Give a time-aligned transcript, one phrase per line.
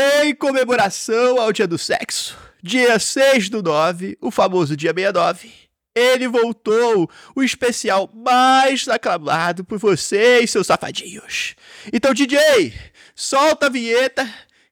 [0.00, 5.50] Em comemoração ao Dia do Sexo, dia 6 do 9, o famoso dia 69,
[5.92, 11.56] ele voltou, o especial mais aclamado por vocês, seus safadinhos.
[11.92, 12.72] Então, DJ,
[13.12, 14.24] solta a vinheta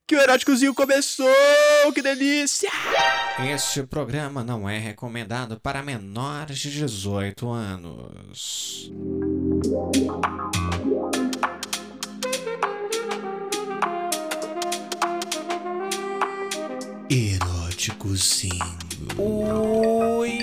[0.07, 1.27] que o eróticozinho começou,
[1.93, 2.71] que delícia!
[3.53, 8.93] Este programa não é recomendado para menores de 18 anos.
[17.09, 18.67] Eróticozinho.
[19.17, 20.41] Oi.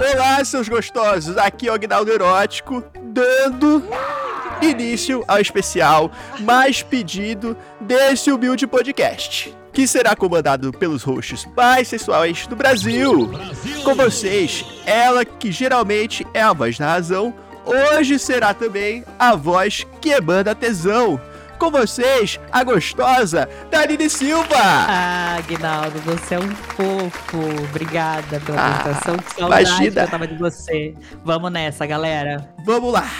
[0.00, 1.36] Olá, seus gostosos!
[1.36, 3.82] Aqui é o Agnaldo Erótico, dando
[4.62, 6.10] início ao especial
[6.40, 13.30] mais pedido desse humilde podcast, que será comandado pelos hosts mais sensuais do Brasil.
[13.84, 17.34] Com vocês, ela que geralmente é a voz da razão,
[17.68, 21.20] hoje será também a voz que emana tesão.
[21.58, 24.54] Com vocês, a gostosa Danine Silva!
[24.56, 27.38] Ah, Aguinaldo, você é um fofo.
[27.68, 29.16] Obrigada pela Ah, apresentação.
[29.16, 30.02] que saudade imagina.
[30.02, 30.94] eu tava de você.
[31.24, 32.48] Vamos nessa, galera.
[32.64, 33.10] Vamos lá.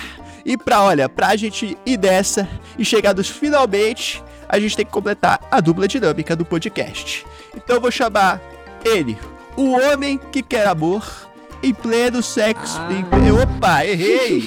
[0.44, 4.92] E pra, olha, pra gente ir dessa e chegar nos finalmente, a gente tem que
[4.92, 7.26] completar a dupla dinâmica do podcast.
[7.56, 8.41] Então eu vou chamar
[8.84, 9.19] ele,
[9.56, 11.27] o homem que quer amor
[11.62, 12.78] em pleno sexo.
[12.78, 12.88] Ah.
[12.92, 14.42] em- opa, errei!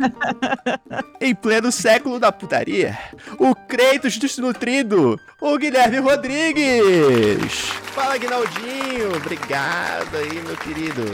[1.20, 2.98] em pleno século da putaria,
[3.38, 7.52] o Kratos desnutrido, o Guilherme Rodrigues.
[7.94, 9.16] Fala, Guinaldinho.
[9.16, 11.04] Obrigado aí, meu querido.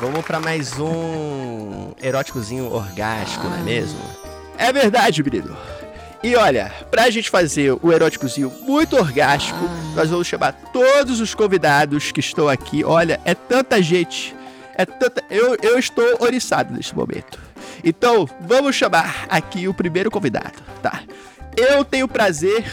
[0.00, 3.98] Vamos pra mais um eróticozinho orgástico, não é mesmo?
[4.58, 5.56] É verdade, menino.
[6.22, 9.58] E olha, pra gente fazer o eróticozinho muito orgástico,
[9.94, 12.82] nós vamos chamar todos os convidados que estão aqui.
[12.84, 14.34] Olha, é tanta gente.
[14.76, 15.24] É tanta.
[15.30, 17.40] Eu, eu estou oriçado nesse momento.
[17.82, 21.02] Então, vamos chamar aqui o primeiro convidado, tá?
[21.56, 22.64] Eu tenho o prazer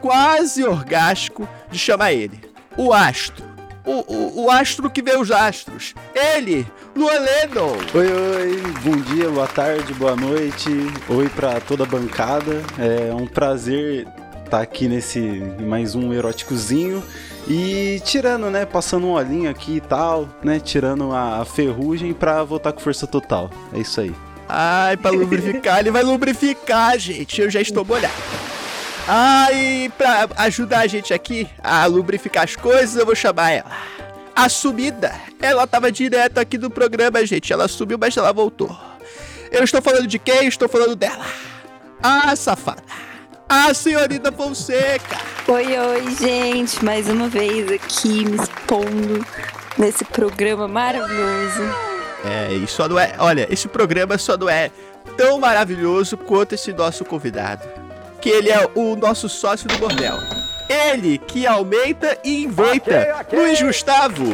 [0.00, 2.40] quase orgástico de chamar ele.
[2.76, 3.44] O astro.
[3.84, 5.94] O, o, o astro que vê os astros.
[6.14, 7.76] Ele, Luan Lennon.
[7.94, 10.68] Oi, oi, bom dia, boa tarde, boa noite.
[11.08, 12.62] Oi pra toda a bancada.
[12.78, 14.06] É um prazer
[14.44, 15.20] estar aqui nesse
[15.60, 17.02] mais um eróticozinho
[17.46, 22.72] e tirando, né, passando um olhinho aqui e tal, né, tirando a, ferrugem pra voltar
[22.72, 23.50] com força total.
[23.72, 24.12] É isso aí.
[24.48, 27.40] Ai, pra lubrificar, ele vai lubrificar, gente.
[27.40, 28.14] Eu já estou molhado.
[29.08, 33.70] Ai, pra ajudar a gente aqui a lubrificar as coisas, eu vou chamar ela.
[34.34, 35.14] A sumida.
[35.40, 37.52] Ela tava direto aqui do programa, gente.
[37.52, 38.76] Ela sumiu, mas ela voltou.
[39.50, 40.48] Eu estou falando de quem?
[40.48, 41.24] Estou falando dela.
[42.02, 42.82] A safada.
[43.48, 45.18] A senhorita Fonseca.
[45.46, 49.24] Oi, oi, gente, mais uma vez aqui me expondo
[49.78, 51.62] nesse programa maravilhoso.
[52.24, 53.14] É, e só não é.
[53.18, 54.70] Olha, esse programa só não é
[55.16, 57.62] tão maravilhoso quanto esse nosso convidado.
[58.20, 60.18] Que ele é o nosso sócio do bordel.
[60.68, 63.24] Ele que aumenta e inventa.
[63.32, 64.24] Luiz Gustavo.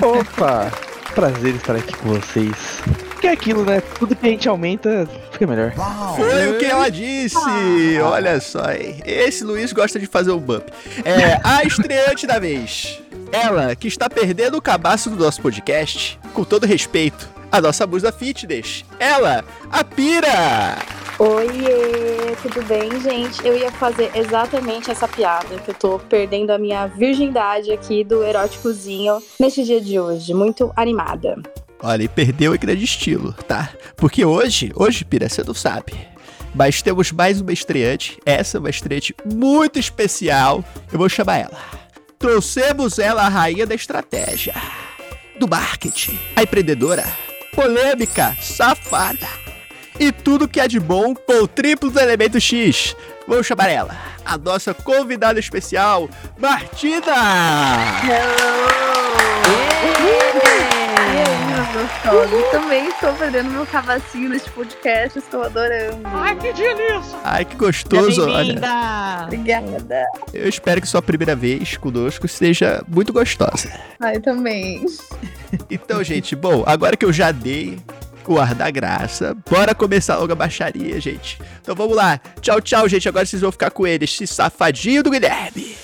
[0.00, 0.72] Opa!
[1.14, 2.80] Prazer estar aqui com vocês.
[3.20, 3.80] Que é aquilo, né?
[3.98, 5.72] Tudo que a gente aumenta fica melhor.
[6.16, 7.38] Foi o que ela disse.
[8.02, 9.00] Olha só, hein?
[9.04, 10.68] Esse Luiz gosta de fazer um bump.
[11.04, 13.00] É, a estreante da vez.
[13.32, 18.12] Ela que está perdendo o cabaço do nosso podcast, com todo respeito, a nossa musa
[18.12, 18.84] fitness.
[18.98, 20.76] Ela, a Pira.
[21.18, 23.44] Oiê, tudo bem, gente?
[23.44, 28.22] Eu ia fazer exatamente essa piada, que eu tô perdendo a minha virgindade aqui do
[28.22, 30.34] eróticozinho neste dia de hoje.
[30.34, 31.36] Muito animada.
[31.82, 33.70] Olha, e perdeu em grande estilo, tá?
[33.96, 35.92] Porque hoje, hoje, Pira, você não sabe.
[36.54, 38.18] Mas temos mais uma estreante.
[38.24, 40.64] Essa é uma estreante muito especial.
[40.90, 41.58] Eu vou chamar ela.
[42.18, 44.54] Trouxemos ela a rainha da estratégia,
[45.38, 47.04] do marketing, a empreendedora,
[47.54, 49.28] polêmica, safada
[49.98, 52.96] e tudo que é de bom com o triplo do elemento X.
[53.26, 57.12] Vamos chamar ela, a nossa convidada especial, Martina!
[59.82, 59.95] E
[61.72, 62.50] meus gostosos?
[62.50, 66.00] Também estou perdendo meu cavacinho neste podcast, estou adorando.
[67.24, 68.54] Ai, que gostoso, olha.
[69.24, 70.06] Obrigada.
[70.32, 73.72] Eu espero que sua primeira vez conosco seja muito gostosa.
[74.00, 74.84] Ai, também.
[75.70, 77.78] Então, gente, bom, agora que eu já dei
[78.26, 81.40] o ar da graça, bora começar logo a baixaria, gente.
[81.62, 82.20] Então vamos lá.
[82.40, 83.08] Tchau, tchau, gente.
[83.08, 85.76] Agora vocês vão ficar com ele, esse safadinho do Guilherme.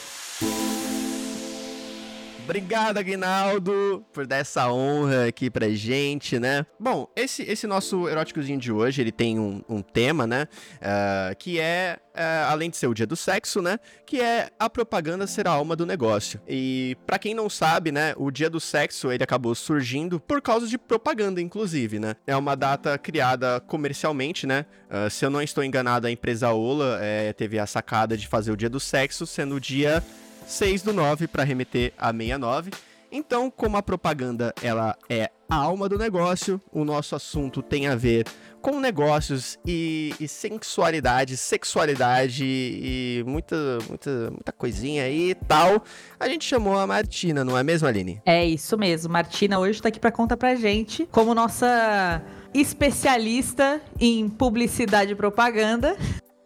[2.45, 6.67] Obrigado, Aguinaldo, por dar essa honra aqui pra gente, né?
[6.79, 10.49] Bom, esse, esse nosso eróticozinho de hoje, ele tem um, um tema, né?
[10.75, 13.79] Uh, que é, uh, além de ser o dia do sexo, né?
[14.05, 16.41] Que é a propaganda ser a alma do negócio.
[16.49, 18.13] E para quem não sabe, né?
[18.17, 22.17] O dia do sexo, ele acabou surgindo por causa de propaganda, inclusive, né?
[22.27, 24.67] É uma data criada comercialmente, né?
[24.91, 28.51] Uh, se eu não estou enganado, a empresa Ola é, teve a sacada de fazer
[28.51, 30.03] o dia do sexo sendo o dia
[30.47, 32.71] 6 do 9 para remeter a 69.
[33.15, 37.95] Então, como a propaganda ela é a alma do negócio, o nosso assunto tem a
[37.95, 38.27] ver
[38.63, 43.57] com negócios e, e sensualidade, sexualidade e muita,
[43.87, 45.85] muita, muita coisinha aí e tal.
[46.19, 48.23] A gente chamou a Martina, não é mesmo, Aline?
[48.25, 49.13] É isso mesmo.
[49.13, 52.23] Martina hoje tá aqui para contar pra gente como nossa
[52.55, 55.99] especialista em publicidade e propaganda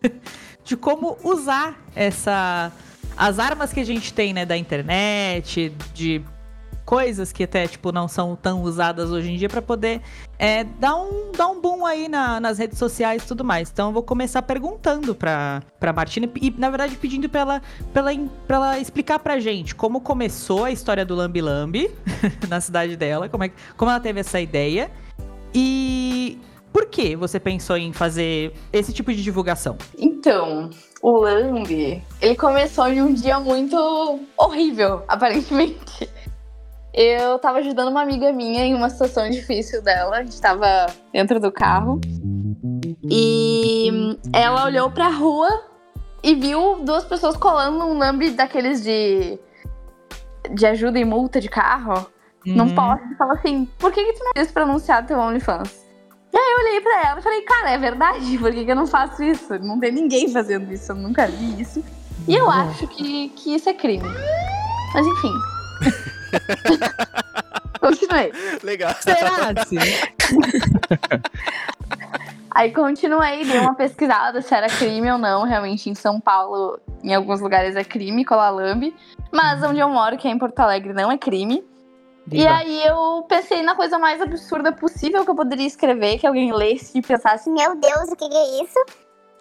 [0.64, 2.72] de como usar essa
[3.17, 6.23] as armas que a gente tem, né, da internet, de
[6.87, 10.01] coisas que até, tipo, não são tão usadas hoje em dia para poder
[10.39, 13.69] é, dar, um, dar um boom aí na, nas redes sociais e tudo mais.
[13.71, 18.13] Então eu vou começar perguntando pra, pra Martina e, na verdade, pedindo pra ela, pra,
[18.13, 21.91] ela, pra ela explicar pra gente como começou a história do Lambi Lambi
[22.49, 24.89] na cidade dela, como, é, como ela teve essa ideia
[25.53, 26.39] e
[26.73, 29.77] por que você pensou em fazer esse tipo de divulgação?
[29.99, 30.16] Então,
[31.02, 36.08] o Lambi, ele começou em um dia muito horrível, aparentemente.
[36.93, 40.17] Eu tava ajudando uma amiga minha em uma situação difícil dela.
[40.17, 42.00] A gente tava dentro do carro.
[43.11, 45.49] E ela olhou pra rua
[46.23, 49.38] e viu duas pessoas colando um lambe daqueles de.
[50.50, 52.06] de ajuda e multa de carro.
[52.46, 52.56] Uhum.
[52.56, 53.05] Não posso.
[53.12, 55.86] E falou assim: por que, que tu não disse pra anunciar teu OnlyFans?
[56.37, 58.77] E aí eu olhei pra ela e falei, cara, é verdade, por que, que eu
[58.77, 59.59] não faço isso?
[59.59, 61.83] Não tem ninguém fazendo isso, eu nunca vi isso.
[62.29, 64.06] E eu acho que, que isso é crime.
[64.93, 65.33] Mas enfim.
[67.81, 68.33] Continuei.
[68.62, 68.94] Legal.
[69.00, 69.65] Será?
[69.67, 69.79] Sim.
[72.50, 75.44] Aí continuei, dei uma pesquisada se era crime ou não.
[75.44, 78.94] Realmente, em São Paulo, em alguns lugares é crime colar lambe.
[79.32, 81.65] Mas onde eu moro, que é em Porto Alegre, não é crime.
[82.26, 82.43] Viva.
[82.43, 86.52] E aí eu pensei na coisa mais absurda possível que eu poderia escrever, que alguém
[86.52, 88.84] lesse e pensasse, meu Deus, o que é isso?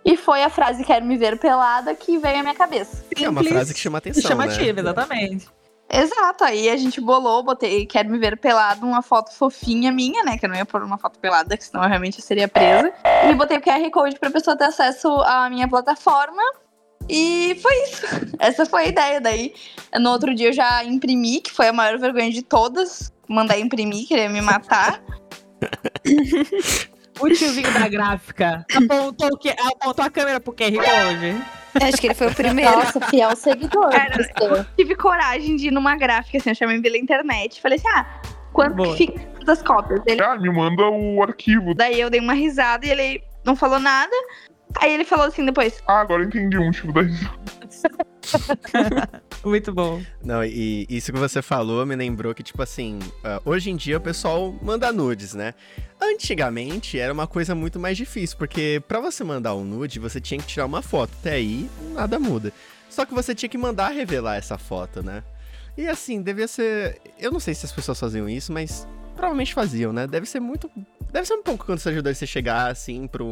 [0.06, 3.04] E foi a frase quero me ver pelada que veio à minha cabeça.
[3.20, 4.82] É uma frase que chama atenção, Chamativa, né?
[4.82, 5.48] exatamente.
[5.90, 10.38] Exato, aí a gente bolou, botei quero me ver pelado, uma foto fofinha minha, né?
[10.38, 12.92] Que eu não ia pôr uma foto pelada, que senão eu realmente seria presa.
[13.30, 16.42] E botei o QR Code pra pessoa ter acesso à minha plataforma.
[17.10, 18.06] E foi isso.
[18.40, 19.22] Essa foi a ideia.
[19.22, 19.54] Daí,
[20.00, 23.14] no outro dia eu já imprimi, que foi a maior vergonha de todas.
[23.28, 25.02] Mandar imprimir, querer me matar.
[27.20, 31.44] o tiozinho da gráfica apontou, o que, apontou a câmera pro QR Code.
[31.82, 32.72] Acho que ele foi o primeiro.
[32.72, 33.90] Nossa, fiel seguidor.
[33.90, 37.62] Cara, eu tive coragem de ir numa gráfica, assim, eu chamei pela internet.
[37.62, 38.06] Falei assim, ah,
[38.54, 38.96] quanto Boa.
[38.96, 40.02] que fica das cópias?
[40.06, 40.22] Ele...
[40.22, 41.74] Ah, me manda o arquivo.
[41.74, 44.16] Daí eu dei uma risada e ele não falou nada.
[44.80, 45.82] Aí ele falou assim depois.
[45.88, 47.40] Ah, agora eu entendi o motivo da risada.
[49.44, 50.02] Muito bom.
[50.24, 53.98] Não, e isso que você falou me lembrou que, tipo assim, uh, hoje em dia
[53.98, 55.54] o pessoal manda nudes, né?
[56.02, 60.40] Antigamente era uma coisa muito mais difícil, porque para você mandar um nude, você tinha
[60.40, 61.12] que tirar uma foto.
[61.20, 62.52] Até aí, nada muda.
[62.90, 65.24] Só que você tinha que mandar revelar essa foto, né?
[65.78, 67.02] E assim, devia ser.
[67.20, 70.08] Eu não sei se as pessoas faziam isso, mas provavelmente faziam, né?
[70.08, 70.70] Deve ser muito.
[71.12, 73.30] Deve ser um pouco quando você ajuda você chegar assim pro,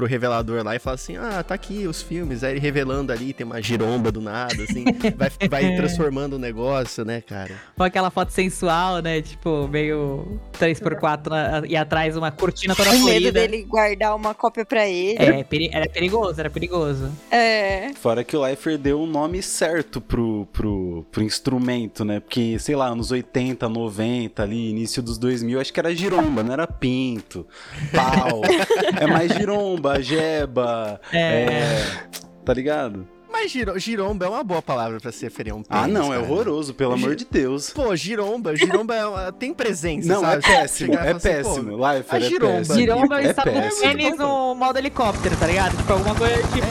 [0.00, 2.42] pro revelador lá e falar assim: ah, tá aqui os filmes.
[2.42, 4.84] Aí ele revelando ali, tem uma giromba do nada, assim.
[5.14, 7.54] vai, vai transformando o negócio, né, cara?
[7.76, 9.20] Com aquela foto sensual, né?
[9.20, 13.20] Tipo, meio 3x4 e atrás uma cortina toda florida.
[13.20, 15.18] medo dele guardar uma cópia pra ele.
[15.18, 17.10] É, peri era perigoso, era perigoso.
[17.30, 17.92] É.
[17.94, 22.20] Fora que o Leifer deu um nome certo pro, pro, pro instrumento, né?
[22.20, 26.54] Porque, sei lá, anos 80, 90, ali, início dos 2000, acho que era giromba, não
[26.54, 27.46] era pinto,
[27.92, 28.40] pau.
[28.98, 31.18] é mais giromba, jeba, é...
[31.18, 32.08] é
[32.44, 33.08] tá ligado?
[33.32, 36.18] Mas giro, giromba é uma boa palavra pra se referir a um Ah, não, é
[36.18, 37.70] horroroso, pelo amor de Deus.
[37.70, 40.44] Pô, giromba, giromba é uma, tem presença, Não, sabe?
[40.44, 41.76] é péssimo, é assim, péssimo.
[41.76, 42.56] Life, é giromba.
[42.58, 42.78] péssimo.
[42.78, 45.76] Giromba é está com pênis no modo helicóptero, tá ligado?
[45.76, 46.66] Tipo, alguma coisa tipo...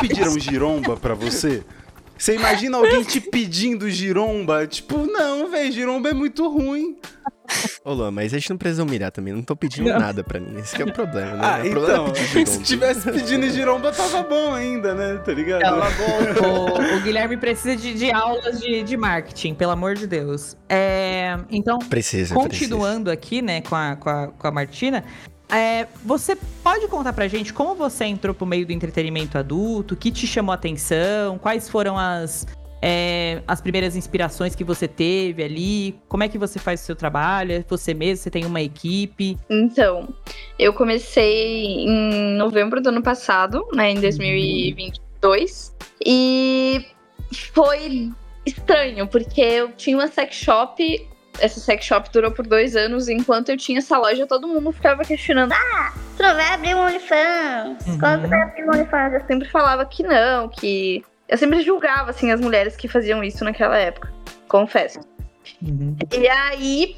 [0.00, 1.64] Pediram giromba pra você?
[2.16, 4.66] Você imagina alguém te pedindo giromba?
[4.66, 6.96] Tipo, não, velho, giromba é muito ruim.
[7.84, 9.34] Ô, Luan, mas a gente não precisa humilhar também.
[9.34, 9.98] Não tô pedindo não.
[9.98, 10.58] nada pra mim.
[10.58, 11.40] Esse é o problema, né?
[11.42, 12.06] Ah, o então.
[12.08, 15.20] É se tivesse pedindo giromba, tava bom ainda, né?
[15.24, 15.60] Tá ligado?
[15.60, 16.94] Tava bom.
[16.94, 20.56] o, o, Guilherme precisa de, de aulas de, de, marketing, pelo amor de Deus.
[20.68, 23.12] É, então, precisa, continuando precisa.
[23.12, 25.04] aqui, né, com a, com a, com a Martina.
[25.50, 29.96] É, você pode contar pra gente como você entrou pro meio do entretenimento adulto, o
[29.96, 32.46] que te chamou a atenção, quais foram as,
[32.86, 35.98] é, as primeiras inspirações que você teve ali?
[36.06, 37.52] Como é que você faz o seu trabalho?
[37.52, 38.22] É você mesmo?
[38.22, 39.38] Você tem uma equipe?
[39.48, 40.14] Então,
[40.58, 45.74] eu comecei em novembro do ano passado, né, em 2022,
[46.04, 46.84] e
[47.54, 48.12] foi
[48.44, 51.08] estranho, porque eu tinha uma sex shop.
[51.40, 55.02] Essa sex shop durou por dois anos, enquanto eu tinha essa loja, todo mundo ficava
[55.04, 57.86] questionando: Ah, tu não vai abrir um OnlyFans?
[57.86, 57.98] Uhum.
[57.98, 59.14] Quando vai abrir um OnlyFans?
[59.14, 61.02] Eu sempre falava que não, que.
[61.28, 64.12] Eu sempre julgava, assim, as mulheres que faziam isso naquela época.
[64.48, 65.00] Confesso.
[66.12, 66.96] E aí,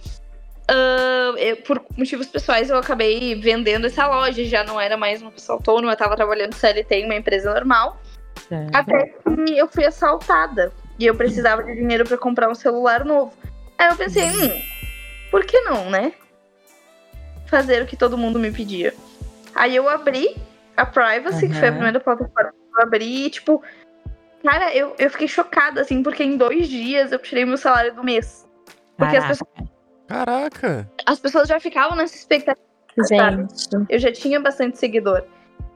[0.69, 4.45] ah, eu- por motivos pessoais, eu acabei vendendo essa loja.
[4.45, 8.01] Já não era mais uma pessoa autônoma, eu tava trabalhando CLT em uma empresa normal.
[8.75, 10.73] Até que eu fui assaltada.
[10.99, 13.33] E eu precisava de dinheiro pra comprar um celular novo.
[13.79, 14.63] Aí eu pensei, hum,
[15.31, 16.13] por que não, né?
[17.47, 18.95] Fazer o que todo mundo me pedia.
[19.55, 20.37] Aí eu abri
[20.77, 23.63] a Privacy, que foi a primeira plataforma que eu abri, e tipo.
[24.47, 28.05] Cara, eu, eu fiquei chocada, assim, porque em dois dias eu tirei meu salário do
[28.05, 28.47] mês.
[28.97, 29.29] Porque as Caraca.
[29.45, 29.69] pessoas,
[30.07, 30.91] Caraca.
[31.05, 32.65] as pessoas já ficavam nessa expectativa.
[33.09, 33.43] sabe?
[33.43, 33.87] Gente.
[33.91, 35.25] Eu já tinha bastante seguidor.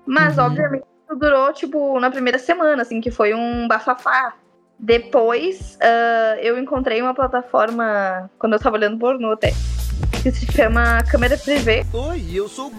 [0.06, 0.44] Mas, Uhum.
[0.44, 4.34] obviamente, isso durou, tipo, na primeira semana, assim, que foi um bafafá.
[4.78, 9.50] Depois, ah, eu encontrei uma plataforma, quando eu tava olhando pornô até,
[10.22, 11.84] que se chama Câmera Privê.
[11.92, 12.70] Oi, eu sou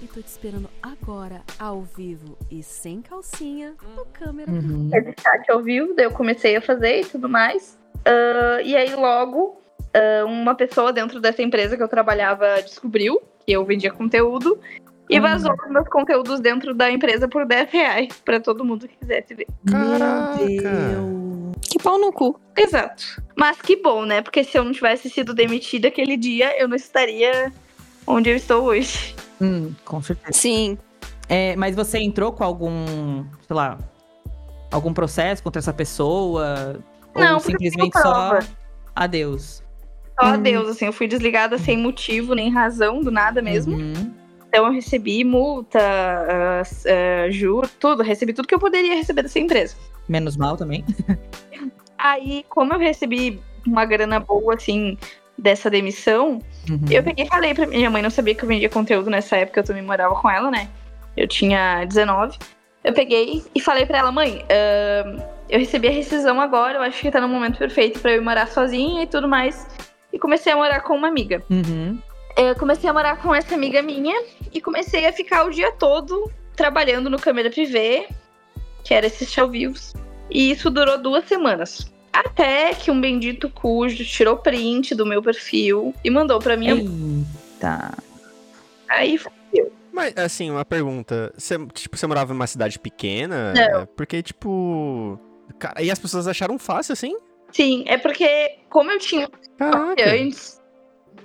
[0.00, 4.50] E tô te esperando agora, ao vivo e sem calcinha, no câmera.
[4.50, 4.88] Uhum.
[4.92, 7.78] É de chat ao vivo, daí eu comecei a fazer e tudo mais.
[8.04, 9.60] Ah, e aí, logo,
[9.94, 14.58] ah, uma pessoa dentro dessa empresa que eu trabalhava descobriu que eu vendia conteúdo
[15.10, 15.22] e Hum.
[15.22, 19.34] vazou os meus conteúdos dentro da empresa por 10 reais pra todo mundo que quisesse
[19.34, 19.46] ver.
[19.68, 20.38] Caraca.
[21.60, 22.40] Que pau no cu.
[22.56, 23.22] Exato.
[23.36, 24.22] Mas que bom, né?
[24.22, 27.52] Porque se eu não tivesse sido demitida aquele dia, eu não estaria
[28.06, 29.14] onde eu estou hoje.
[29.42, 30.32] Hum, com certeza.
[30.38, 30.78] Sim.
[31.28, 33.78] É, mas você entrou com algum, sei lá,
[34.70, 36.78] algum processo contra essa pessoa?
[37.14, 38.38] Não, ou simplesmente só
[38.94, 39.62] adeus?
[40.20, 40.32] Só Hum.
[40.34, 43.76] adeus, assim, eu fui desligada sem motivo, nem razão, do nada mesmo.
[43.76, 44.12] Uhum.
[44.48, 49.22] Então eu recebi multa, ah, s- ah, juros, tudo, recebi tudo que eu poderia receber
[49.22, 49.74] dessa empresa.
[50.06, 50.84] Menos mal também.
[51.96, 54.98] Aí, como eu recebi uma grana boa, assim,
[55.42, 56.38] dessa demissão,
[56.70, 56.80] Uhum.
[56.90, 59.60] eu peguei e falei pra minha mãe, não sabia que eu vendia conteúdo nessa época,
[59.60, 60.68] eu também morava com ela, né?
[61.16, 62.38] Eu tinha 19.
[62.84, 65.20] Eu peguei e falei pra ela, mãe, ahn,
[65.50, 68.24] eu recebi a rescisão agora, eu acho que tá no momento perfeito pra eu ir
[68.24, 69.66] morar sozinha e tudo mais.
[70.12, 71.42] E comecei a morar com uma amiga.
[71.50, 71.98] Uhum.
[72.36, 74.22] Eu comecei a morar com essa amiga minha
[74.52, 78.06] e comecei a ficar o dia todo trabalhando no câmera privê,
[78.84, 79.92] que era esses ao vivos.
[80.30, 81.91] E isso durou duas semanas.
[82.12, 87.24] Até que um bendito cujo tirou print do meu perfil e mandou pra minha mãe.
[87.54, 87.96] Eita.
[88.88, 89.72] Aí fudeu.
[89.92, 91.32] Mas, assim, uma pergunta.
[91.36, 93.52] Você, tipo, você morava em uma cidade pequena?
[93.52, 93.86] Não.
[93.96, 95.18] Porque, tipo.
[95.58, 97.16] Cara, e as pessoas acharam fácil, assim?
[97.50, 99.28] Sim, é porque como eu tinha
[99.58, 100.10] Caraca.
[100.10, 100.60] antes,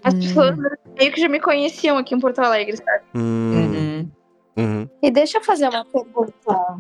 [0.03, 0.58] as pessoas
[0.98, 3.03] meio que já me conheciam aqui em Porto Alegre, sabe?
[3.15, 4.10] Hum.
[4.58, 4.89] Uhum.
[5.01, 6.79] E deixa eu fazer uma pergunta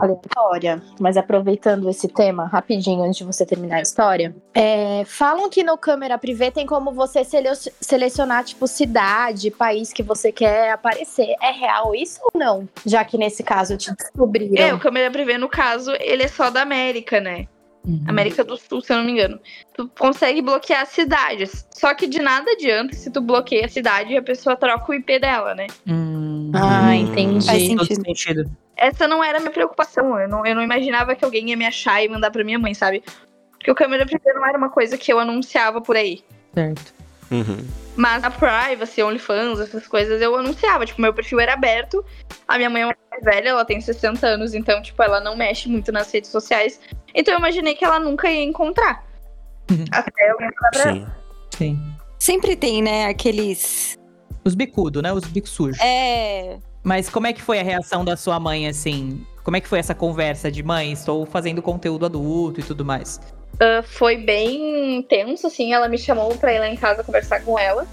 [0.00, 4.34] aleatória, mas aproveitando esse tema rapidinho antes de você terminar a história.
[4.54, 10.02] É, falam que no câmera privê tem como você sele- selecionar, tipo, cidade, país que
[10.02, 11.34] você quer aparecer.
[11.42, 12.68] É real isso ou não?
[12.84, 14.62] Já que nesse caso te descobriram.
[14.62, 17.46] É, o câmera privê, no caso, ele é só da América, né?
[18.06, 19.40] América do Sul, se eu não me engano.
[19.74, 21.66] Tu consegue bloquear cidades.
[21.70, 24.94] Só que de nada adianta se tu bloqueia a cidade e a pessoa troca o
[24.94, 25.66] IP dela, né?
[26.54, 27.46] Ah, entendi.
[27.46, 28.04] Faz Todo sentido.
[28.04, 28.50] sentido.
[28.76, 30.18] Essa não era a minha preocupação.
[30.18, 32.74] Eu não, eu não imaginava que alguém ia me achar e mandar pra minha mãe,
[32.74, 33.02] sabe?
[33.52, 36.22] Porque o câmera privê não era uma coisa que eu anunciava por aí.
[36.54, 36.94] Certo.
[37.30, 37.64] Uhum.
[38.00, 40.86] Mas a privacy, OnlyFans, essas coisas eu anunciava.
[40.86, 42.02] Tipo, meu perfil era aberto.
[42.48, 45.68] A minha mãe é mais velha, ela tem 60 anos, então, tipo, ela não mexe
[45.68, 46.80] muito nas redes sociais.
[47.14, 49.04] Então eu imaginei que ela nunca ia encontrar.
[49.92, 50.92] Até alguém falar pra ela.
[50.94, 51.06] Sim.
[51.58, 51.94] Sim.
[52.18, 53.98] Sempre tem, né, aqueles.
[54.46, 55.12] Os bicudos, né?
[55.12, 55.78] Os bicos sujos.
[55.82, 56.58] É.
[56.82, 59.24] Mas como é que foi a reação da sua mãe, assim?
[59.44, 63.20] Como é que foi essa conversa de mãe, estou fazendo conteúdo adulto e tudo mais?
[63.60, 65.72] Ah, foi bem tenso, assim.
[65.72, 67.86] Ela me chamou pra ir lá em casa conversar com ela.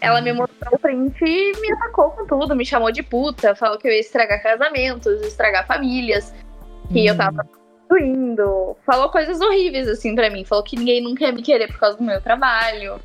[0.00, 2.54] Ela me mostrou o print e me atacou com tudo.
[2.54, 6.34] Me chamou de puta, falou que eu ia estragar casamentos, estragar famílias,
[6.92, 7.46] que eu tava
[7.98, 8.76] indo.
[8.84, 10.44] Falou coisas horríveis, assim, pra mim.
[10.44, 13.00] Falou que ninguém nunca ia me querer por causa do meu trabalho.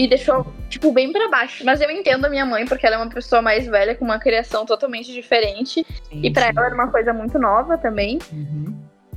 [0.00, 1.62] Me deixou, tipo, bem pra baixo.
[1.62, 4.18] Mas eu entendo a minha mãe, porque ela é uma pessoa mais velha, com uma
[4.18, 5.84] criação totalmente diferente.
[6.10, 8.18] e pra ela era uma coisa muito nova também.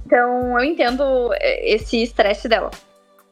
[0.05, 2.69] Então eu entendo é, esse estresse dela.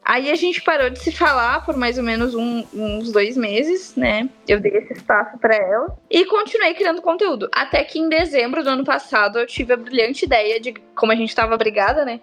[0.04, 3.94] Aí a gente parou de se falar por mais ou menos um- uns dois meses,
[3.94, 4.28] né?
[4.48, 5.96] Eu dei esse espaço pra ela.
[6.10, 7.48] E continuei criando conteúdo.
[7.52, 11.14] Até que em dezembro do ano passado eu tive a brilhante ideia de, como a
[11.14, 12.18] gente tava brigada, né?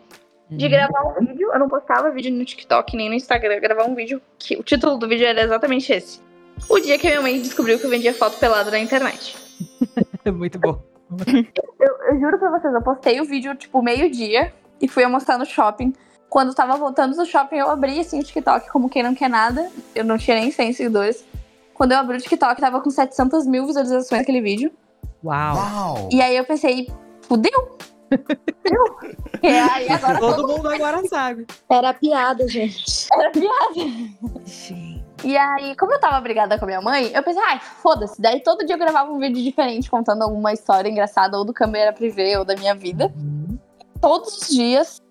[0.49, 1.49] De gravar um vídeo.
[1.51, 3.55] Eu não postava vídeo no TikTok nem no Instagram.
[3.55, 6.21] Eu gravava um vídeo que o título do vídeo era exatamente esse.
[6.67, 9.37] O dia que a minha mãe descobriu que eu vendia foto pelada na internet.
[10.33, 10.81] Muito bom.
[11.79, 15.45] Eu, eu juro pra vocês, eu postei o vídeo, tipo, meio-dia e fui almoçar no
[15.45, 15.93] shopping.
[16.29, 19.29] Quando eu tava voltando do shopping, eu abri, assim, o TikTok como quem não quer
[19.29, 19.71] nada.
[19.95, 21.25] Eu não tinha nem 100 seguidores.
[21.73, 24.71] Quando eu abri o TikTok, tava com 700 mil visualizações aquele vídeo.
[25.23, 26.09] Uau.
[26.11, 26.89] E aí eu pensei,
[27.21, 27.77] fudeu.
[29.43, 31.45] Aí agora Todo mundo agora sabe.
[31.69, 33.07] Era piada, gente.
[33.13, 33.79] Era piada.
[35.23, 38.21] E aí, como eu tava brigada com a minha mãe, eu pensei, ai, foda-se.
[38.21, 41.91] Daí todo dia eu gravava um vídeo diferente contando alguma história engraçada, ou do câmera
[41.91, 43.13] privê, ou da minha vida.
[43.99, 45.01] Todos os dias,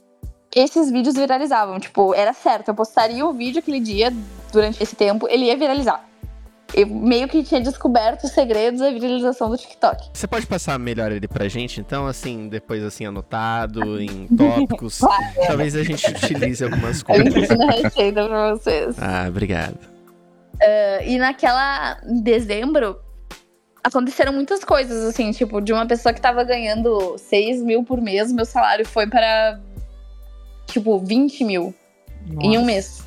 [0.54, 1.78] esses vídeos viralizavam.
[1.78, 2.68] Tipo, era certo.
[2.68, 4.10] Eu postaria o vídeo aquele dia,
[4.50, 6.02] durante esse tempo, ele ia viralizar.
[6.75, 10.10] Eu meio que tinha descoberto os segredos da viralização do TikTok.
[10.12, 14.98] Você pode passar melhor ele pra gente, então, assim, depois assim, anotado, em tópicos.
[14.98, 15.25] Claro.
[15.46, 17.34] Talvez a gente utilize algumas Eu coisas.
[17.37, 18.96] ensino a receita pra vocês.
[18.98, 19.78] Ah, obrigado.
[20.56, 21.98] Uh, e naquela.
[22.06, 22.98] Em dezembro,
[23.82, 28.30] aconteceram muitas coisas, assim, tipo, de uma pessoa que tava ganhando 6 mil por mês,
[28.30, 29.58] meu salário foi para.
[30.66, 31.75] Tipo, 20 mil
[32.40, 33.02] em um mês.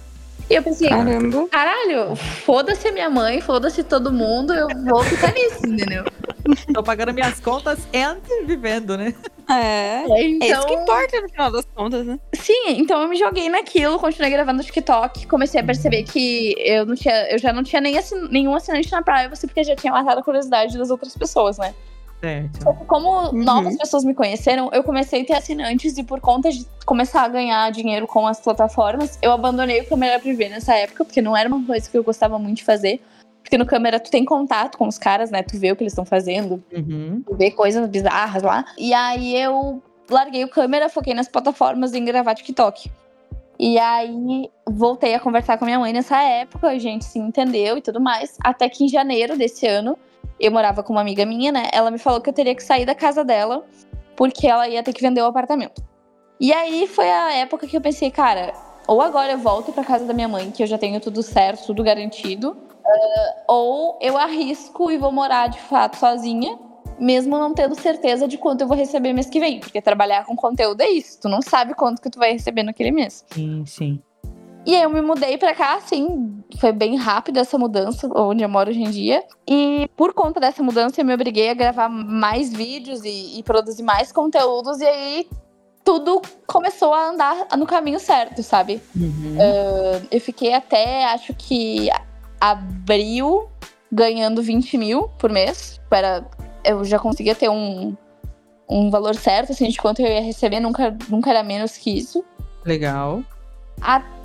[0.50, 1.48] E eu pensei, Caramba.
[1.50, 6.04] caralho, foda-se a minha mãe, foda-se todo mundo, eu vou ficar nisso, entendeu?
[6.74, 9.14] Tô pagando minhas contas e vivendo, né?
[9.50, 10.04] É.
[10.10, 12.20] É isso que importa no final das contas, né?
[12.34, 16.96] Sim, então eu me joguei naquilo, continuei gravando TikTok, comecei a perceber que eu não
[16.96, 20.20] tinha, eu já não tinha nem assin- nenhum assinante na privacy, porque já tinha matado
[20.20, 21.74] a curiosidade das outras pessoas, né?
[22.22, 22.64] Certo.
[22.64, 26.52] Só que Como novas pessoas me conheceram, eu comecei a ter assinantes e por conta
[26.52, 31.04] de começar a ganhar dinheiro com as plataformas, eu abandonei o câmera privê nessa época,
[31.04, 33.02] porque não era uma coisa que eu gostava muito de fazer.
[33.42, 35.42] Porque no câmera tu tem contato com os caras, né?
[35.42, 37.24] Tu vê o que eles estão fazendo, Uhum.
[37.26, 38.66] tu vê coisas bizarras lá.
[38.78, 42.90] E aí eu larguei o câmera, foquei nas plataformas em gravar TikTok.
[43.60, 47.78] E aí voltei a conversar com a minha mãe nessa época, a gente se entendeu
[47.78, 48.38] e tudo mais.
[48.44, 49.98] Até que em janeiro desse ano,
[50.42, 51.70] eu morava com uma amiga minha, né?
[51.72, 53.64] Ela me falou que eu teria que sair da casa dela,
[54.16, 55.84] porque ela ia ter que vender o apartamento.
[56.40, 58.52] E aí foi a época que eu pensei, cara,
[58.88, 61.68] ou agora eu volto pra casa da minha mãe, que eu já tenho tudo certo,
[61.68, 66.58] tudo garantido, ah, ou eu arrisco e vou morar de fato sozinha,
[67.00, 70.36] mesmo não tendo certeza de quanto eu vou receber mês que vem, porque trabalhar com
[70.36, 73.24] conteúdo é isso, tu não sabe quanto que tu vai receber naquele mês.
[73.32, 74.02] Sim, sim.
[74.66, 78.50] E aí eu me mudei pra cá, assim, foi bem rápida essa mudança, onde eu
[78.50, 79.24] moro hoje em dia.
[79.48, 83.82] E por conta dessa mudança, eu me obriguei a gravar mais vídeos e, e produzir
[83.82, 85.28] mais conteúdos, e aí
[85.84, 88.80] tudo começou a andar no caminho certo, sabe?
[89.40, 91.90] Ah, eu fiquei até, acho que
[92.40, 93.50] abril,
[93.92, 95.82] ganhando 20 mil por mês.
[95.90, 96.24] Era,
[96.64, 97.98] eu já conseguia ter um,
[98.70, 102.24] um valor certo, assim, de quanto eu ia receber, nunca, nunca era menos que isso.
[102.64, 103.24] Legal.
[103.82, 104.21] Até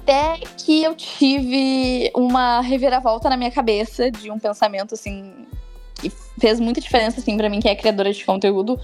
[0.56, 5.46] que eu tive uma reviravolta na minha cabeça de um pensamento, assim,
[5.94, 8.78] que fez muita diferença, assim, pra mim, que é criadora de conteúdo.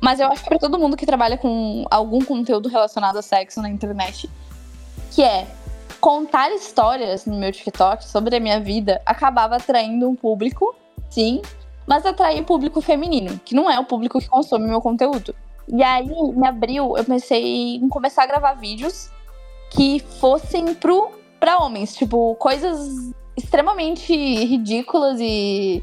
[0.00, 3.62] Mas eu acho que pra todo mundo que trabalha com algum conteúdo relacionado a sexo
[3.62, 4.28] na internet,
[5.12, 5.46] que é
[6.00, 10.74] contar histórias no meu TikTok sobre a minha vida acabava atraindo um público,
[11.08, 11.40] sim,
[11.86, 15.34] mas atraía o público feminino, que não é o público que consome meu conteúdo.
[15.68, 19.10] E aí, em abril, eu pensei em começar a gravar vídeos
[19.74, 21.10] que fossem pro,
[21.40, 25.82] pra homens, tipo, coisas extremamente ridículas e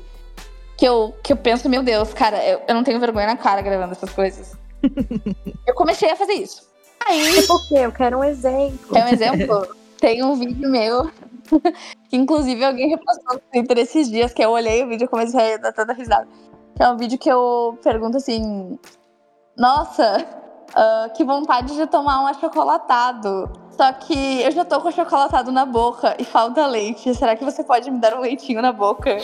[0.78, 3.62] que eu, que eu penso, meu Deus, cara, eu, eu não tenho vergonha na cara
[3.62, 4.58] gravando essas coisas.
[5.68, 6.70] eu comecei a fazer isso.
[7.06, 7.46] Aí.
[7.46, 7.80] Por quê?
[7.80, 8.94] Eu quero um exemplo.
[8.94, 9.68] Quer um exemplo?
[10.00, 11.12] Tem um vídeo meu,
[12.10, 15.56] que inclusive alguém repostou no Twitter esses dias, que eu olhei o vídeo e comecei
[15.56, 16.28] a dar toda risada.
[16.76, 18.80] Que é um vídeo que eu pergunto assim:
[19.56, 20.26] Nossa,
[20.76, 23.50] ah, que vontade de tomar um achocolatado.
[23.72, 27.16] Só que eu já tô com achocolatado na boca e falta leite.
[27.16, 29.18] Será que você pode me dar um leitinho na boca?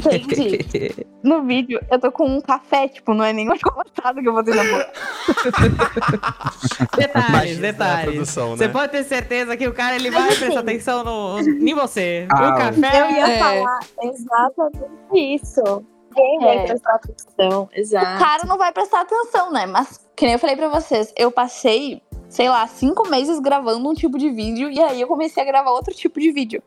[0.00, 1.06] Entendi.
[1.24, 4.32] No vídeo, eu tô com um café, tipo, não é nem um achocolatado que eu
[4.34, 4.92] botei na boca.
[6.98, 8.04] Detalhes, a detalhes.
[8.04, 8.56] produção, né?
[8.58, 12.28] Você pode ter certeza que o cara ele vai prestar atenção no, em você.
[12.30, 13.00] Ah, o café.
[13.00, 15.86] Eu ia é- falar exatamente isso.
[16.14, 16.66] Quem vai É.
[16.66, 17.68] prestar atenção?
[17.72, 18.16] Exato.
[18.16, 19.66] O cara não vai prestar atenção, né?
[19.66, 23.94] Mas, que nem eu falei pra vocês, eu passei, sei lá, cinco meses gravando um
[23.94, 26.62] tipo de vídeo e aí eu comecei a gravar outro tipo de vídeo.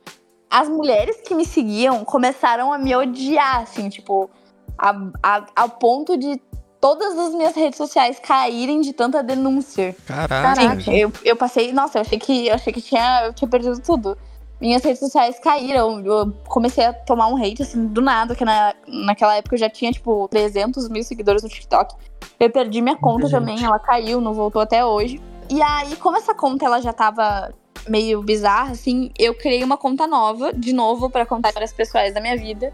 [0.50, 4.30] As mulheres que me seguiam começaram a me odiar, assim, tipo,
[4.78, 6.40] a, a- ao ponto de
[6.80, 9.96] todas as minhas redes sociais caírem de tanta denúncia.
[10.06, 10.80] Caraca.
[10.80, 13.82] Sim, eu, eu passei, nossa, eu achei que eu achei que tinha, eu tinha perdido
[13.82, 14.18] tudo.
[14.60, 16.00] Minhas redes sociais caíram.
[16.06, 19.70] Eu comecei a tomar um hate, assim, do nada, que na, naquela época eu já
[19.70, 21.96] tinha, tipo, 300 mil seguidores no TikTok.
[22.40, 23.66] Eu perdi minha conta Muita também, gente.
[23.68, 25.22] ela caiu, não voltou até hoje.
[25.50, 27.54] E aí, como essa conta ela já tava
[27.88, 32.20] meio bizarra, assim, eu criei uma conta nova, de novo, pra contar histórias pessoais da
[32.20, 32.74] minha vida.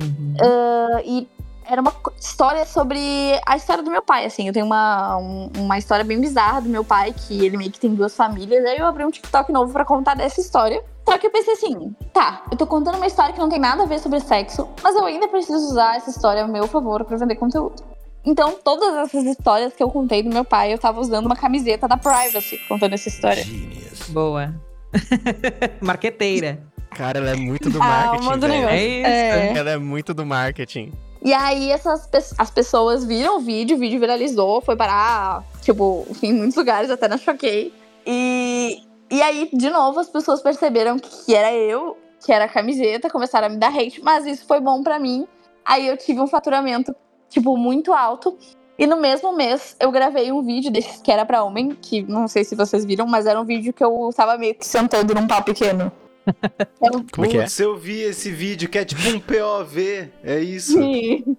[0.00, 0.34] Uhum.
[0.40, 1.28] Ah, e
[1.64, 2.98] era uma história sobre
[3.46, 4.46] a história do meu pai, assim.
[4.46, 7.78] Eu tenho uma, um- uma história bem bizarra do meu pai, que ele meio que
[7.78, 8.64] tem duas famílias.
[8.64, 10.82] Aí eu abri um TikTok novo pra contar dessa história.
[11.08, 13.82] Só que eu pensei assim, tá, eu tô contando uma história que não tem nada
[13.82, 17.16] a ver sobre sexo, mas eu ainda preciso usar essa história a meu favor pra
[17.16, 17.82] vender conteúdo.
[18.24, 21.88] Então, todas essas histórias que eu contei do meu pai, eu tava usando uma camiseta
[21.88, 23.42] da Privacy contando essa história.
[24.08, 24.54] Boa.
[25.80, 26.60] Marqueteira.
[26.90, 28.38] Cara, ela é muito do A marketing.
[28.38, 28.68] do negócio.
[28.76, 29.06] É isso.
[29.08, 29.58] É.
[29.58, 30.92] Ela é muito do marketing.
[31.22, 36.06] E aí essas pe- as pessoas viram o vídeo, o vídeo viralizou, foi parar, tipo,
[36.22, 37.72] em muitos lugares, até na Choquei.
[38.06, 38.78] E,
[39.10, 43.46] e aí, de novo, as pessoas perceberam que era eu, que era a camiseta, começaram
[43.46, 45.26] a me dar hate, mas isso foi bom pra mim.
[45.64, 46.94] Aí eu tive um faturamento,
[47.28, 48.36] tipo, muito alto.
[48.78, 52.28] E no mesmo mês, eu gravei um vídeo desses que era pra homem, que não
[52.28, 55.26] sei se vocês viram, mas era um vídeo que eu tava meio que sentando num
[55.26, 55.90] pau pequeno.
[57.12, 57.42] Como é que é?
[57.42, 60.10] Putz, eu vi esse vídeo que é tipo um POV.
[60.22, 60.72] É isso.
[60.74, 61.36] Sim.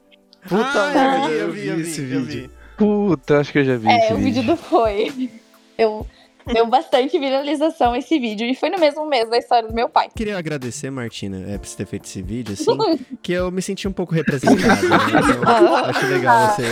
[0.48, 2.26] Puta Ah, merda, eu vi, eu vi, esse eu vídeo.
[2.26, 2.52] vi.
[2.78, 5.30] Puta, acho que eu já vi É, esse o vídeo do Foi.
[5.78, 6.06] Eu
[6.46, 8.48] deu bastante viralização esse vídeo.
[8.48, 10.10] E foi no mesmo mês da história do meu pai.
[10.16, 13.88] Queria agradecer, Martina, é, por você ter feito esse vídeo, assim, que eu me senti
[13.88, 14.98] um pouco representado, né?
[15.38, 16.64] Então, acho legal você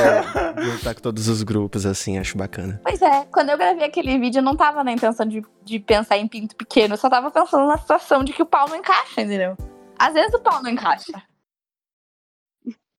[0.61, 2.79] juntar com todos os grupos, assim, acho bacana.
[2.83, 6.17] Pois é, quando eu gravei aquele vídeo, eu não tava na intenção de, de pensar
[6.17, 6.93] em pinto pequeno.
[6.93, 9.55] Eu só tava pensando na situação de que o pau não encaixa, entendeu?
[9.97, 11.23] Às vezes o pau não encaixa.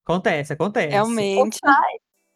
[0.05, 0.89] Acontece, acontece.
[0.89, 1.59] Realmente.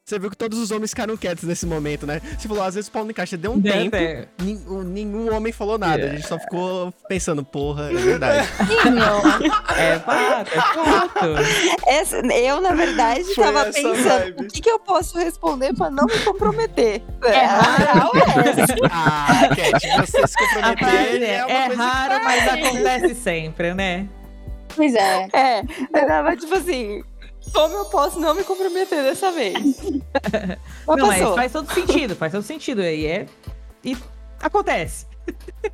[0.05, 2.21] Você viu que todos os homens ficaram quietos nesse momento, né?
[2.37, 4.27] Você falou, às vezes o pau não encaixa, deu um Deu tempo, até.
[4.43, 8.49] nin- o- nenhum homem falou nada, a gente só ficou pensando, porra, é verdade.
[9.79, 11.27] É fato, é fato.
[11.87, 14.45] Essa- eu, na verdade, Foi tava pensando vibe.
[14.45, 17.01] o que, que eu posso responder pra não me comprometer.
[17.25, 21.83] É a real é ah, Cat, você se comprometer Rapaz, é, é, uma é coisa
[21.85, 24.09] raro, mas acontece sempre, né?
[24.75, 25.29] Pois é.
[25.33, 27.03] É, eu tava tipo assim,
[27.53, 29.55] como eu posso não me comprometer dessa vez?
[30.87, 31.35] Mas não, mas passou.
[31.35, 32.83] faz todo sentido, faz todo sentido.
[32.83, 33.27] E é.
[33.85, 33.97] E
[34.41, 35.07] acontece.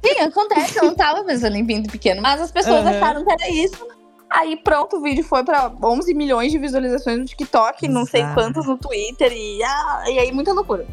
[0.05, 0.79] Sim, acontece.
[0.79, 2.21] Eu não tava pensando em pinto pequeno.
[2.21, 2.91] Mas as pessoas Aham.
[2.97, 3.87] acharam que era isso.
[4.31, 8.35] Aí pronto, o vídeo foi pra 11 milhões de visualizações no TikTok, não sei Exato.
[8.35, 9.33] quantas no Twitter.
[9.33, 10.87] E, ah, e aí muita loucura.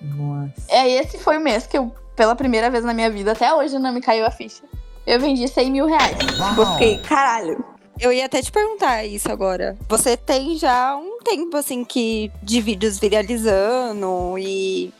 [0.00, 0.52] Nossa.
[0.68, 3.78] É, esse foi o mês que eu, pela primeira vez na minha vida, até hoje
[3.78, 4.64] não me caiu a ficha.
[5.06, 6.16] Eu vendi 100 mil reais.
[6.18, 7.64] Tipo, eu fiquei, caralho.
[8.00, 9.76] Eu ia até te perguntar isso agora.
[9.88, 14.92] Você tem já um tempo, assim, que de vídeos viralizando e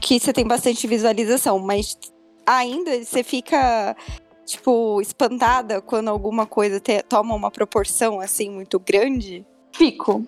[0.00, 1.96] que você tem bastante visualização, mas
[2.46, 3.96] ainda você fica,
[4.44, 9.44] tipo, espantada quando alguma coisa te- toma uma proporção, assim, muito grande?
[9.72, 10.24] Fico.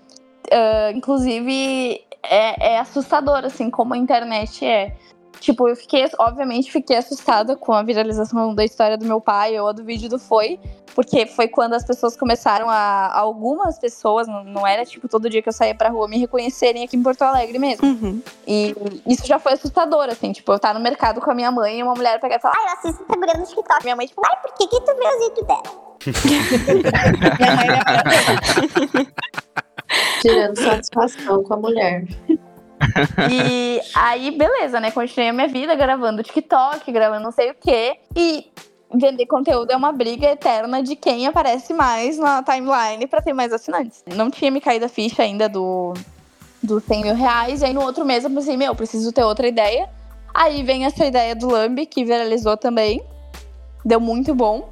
[0.51, 4.97] Ah, inclusive, é, é assustador, assim, como a internet é.
[5.43, 9.67] Tipo, eu fiquei, obviamente, fiquei assustada com a viralização da história do meu pai ou
[9.67, 10.61] a do vídeo do Foi,
[10.95, 13.13] porque foi quando as pessoas começaram a.
[13.13, 16.97] Algumas pessoas, não, era tipo todo dia que eu saía pra rua, me reconhecerem aqui
[16.97, 17.85] em Porto Alegre mesmo.
[17.85, 18.23] Uhum.
[18.47, 18.73] E
[19.05, 21.83] isso já foi assustador, assim, tipo, eu tava no mercado com a minha mãe e
[21.83, 23.83] uma mulher pegar e falar, ai, eu assisto essa mulher no TikTok.
[23.83, 25.63] Minha mãe, tipo, ai, por que, que tu vê os vídeos dela?
[27.41, 27.83] minha mãe era
[30.21, 32.07] Tirando satisfação com a mulher.
[33.31, 34.91] E aí, beleza, né?
[34.91, 37.97] Continuei a minha vida gravando TikTok, gravando não sei o quê.
[38.17, 38.47] E
[38.95, 43.53] vender conteúdo é uma briga eterna de quem aparece mais na timeline pra ter mais
[43.53, 44.05] assinantes.
[44.07, 45.95] Não tinha me caído a ficha ainda do,
[46.63, 47.63] do 100 mil reais.
[47.63, 49.89] E aí no outro mês eu pensei, meu, preciso ter outra ideia.
[50.35, 53.03] Aí vem essa ideia do Lambi, que viralizou também.
[53.85, 54.69] Deu muito bom.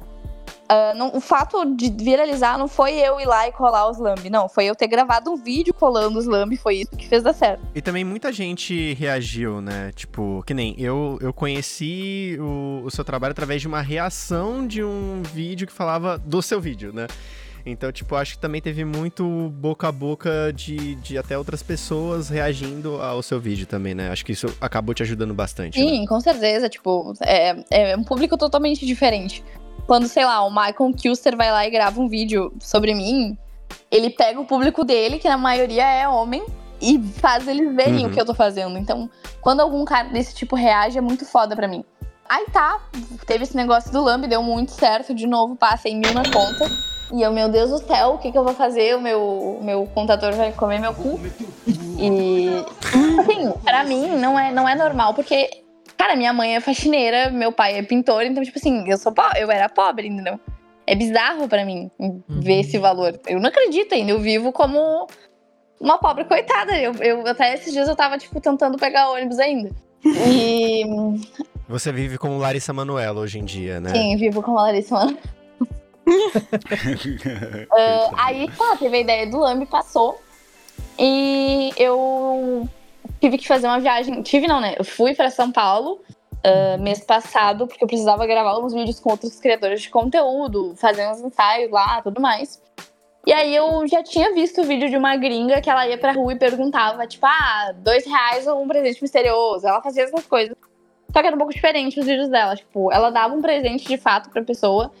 [0.73, 4.29] Ah, não- o fato de viralizar não foi eu ir lá e colar os lambi,
[4.29, 4.47] não.
[4.47, 7.61] Foi eu ter gravado um vídeo colando os lambi, foi isso que fez dar certo.
[7.75, 9.91] E também muita gente reagiu, né?
[9.93, 14.81] Tipo, que nem eu, eu conheci o, o seu trabalho através de uma reação de
[14.81, 17.05] um vídeo que falava do seu vídeo, né?
[17.65, 22.27] Então, tipo, acho que também teve muito boca a boca de, de até outras pessoas
[22.29, 24.09] reagindo ao seu vídeo também, né?
[24.09, 25.79] Acho que isso acabou te ajudando bastante.
[25.79, 25.85] né?
[25.85, 26.67] Sim, com certeza.
[26.69, 29.43] Tipo, é, é um público totalmente diferente.
[29.87, 33.37] Quando, sei lá, o Michael Kuster vai lá e grava um vídeo sobre mim,
[33.89, 36.43] ele pega o público dele, que na maioria é homem,
[36.81, 38.09] e faz eles verem Uhum.
[38.11, 38.77] o que eu tô fazendo.
[38.77, 39.09] Então,
[39.41, 41.83] quando algum cara desse tipo reage, é muito foda pra mim.
[42.27, 42.79] Aí tá,
[43.25, 45.13] teve esse negócio do Lamb, deu muito certo.
[45.13, 46.71] De novo, passei mil na conta.
[47.13, 48.95] E eu, meu Deus do céu, o que, que eu vou fazer?
[48.95, 51.19] O meu, meu contador vai comer meu cu.
[51.99, 52.47] E,
[53.19, 55.60] assim, pra mim, não é, não é normal, porque
[56.01, 59.51] Cara, minha mãe é faxineira, meu pai é pintor, então, tipo assim, eu sou eu
[59.51, 60.39] era pobre, entendeu?
[60.87, 61.91] É bizarro pra mim
[62.27, 63.19] ver esse valor.
[63.27, 65.07] Eu não acredito ainda, eu vivo como
[65.79, 66.75] uma pobre coitada.
[66.75, 69.69] Eu, eu até esses dias eu tava, tipo, tentando pegar ônibus ainda.
[70.03, 70.85] E
[71.69, 73.91] Você vive como Larissa Manoela hoje em dia, né?
[73.91, 75.19] sim, vivo como a Larissa Manoela.
[77.71, 80.19] Ah, aí, tá, teve a ideia do Lamb, passou.
[80.97, 82.67] E eu
[83.21, 84.21] tive que fazer uma viagem.
[84.21, 84.75] Tive não, né?
[84.77, 86.01] Eu fui pra São Paulo
[86.43, 91.07] ah, mês passado, porque eu precisava gravar uns vídeos com outros criadores de conteúdo, fazer
[91.07, 92.61] uns ensaios lá tudo mais.
[93.25, 96.11] E aí eu já tinha visto o vídeo de uma gringa que ela ia pra
[96.11, 99.67] rua e perguntava, tipo, ah, dois reais ou um presente misterioso.
[99.67, 100.55] Ela fazia essas coisas.
[101.13, 102.55] Só que era um pouco diferente os vídeos dela.
[102.55, 104.91] Tipo, ela dava um presente de fato pra pessoa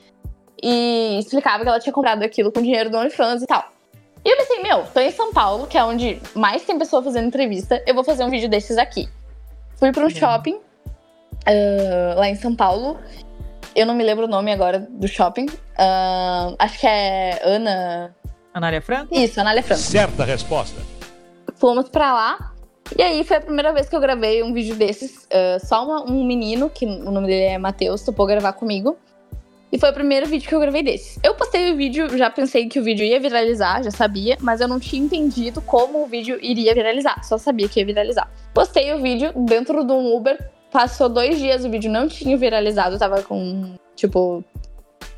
[0.61, 3.65] e explicava que ela tinha comprado aquilo com dinheiro do OnlyFans e tal.
[4.23, 7.25] E eu pensei, meu, tô em São Paulo, que é onde mais tem pessoa fazendo
[7.27, 9.09] entrevista, eu vou fazer um vídeo desses aqui.
[9.77, 10.59] Fui pra um shopping
[11.45, 12.99] ah, lá em São Paulo.
[13.75, 15.47] Eu não me lembro o nome agora do shopping.
[15.77, 18.15] Ah, acho que é Ana.
[18.53, 19.13] Anália Franco?
[19.15, 19.81] Isso, Anália Franco.
[19.81, 20.79] Certa resposta.
[21.55, 22.51] Fomos pra lá.
[22.97, 25.25] E aí foi a primeira vez que eu gravei um vídeo desses.
[25.33, 28.97] ah, só uma- um menino, que o nome dele é Matheus, topou gravar comigo.
[29.71, 31.17] E foi o primeiro vídeo que eu gravei desses.
[31.23, 34.67] Eu postei o vídeo, já pensei que o vídeo ia viralizar, já sabia, mas eu
[34.67, 37.23] não tinha entendido como o vídeo iria viralizar.
[37.23, 38.29] Só sabia que ia viralizar.
[38.53, 40.37] Postei o vídeo dentro de um Uber.
[40.71, 42.99] Passou dois dias, o vídeo não tinha viralizado.
[42.99, 44.43] Tava com, tipo,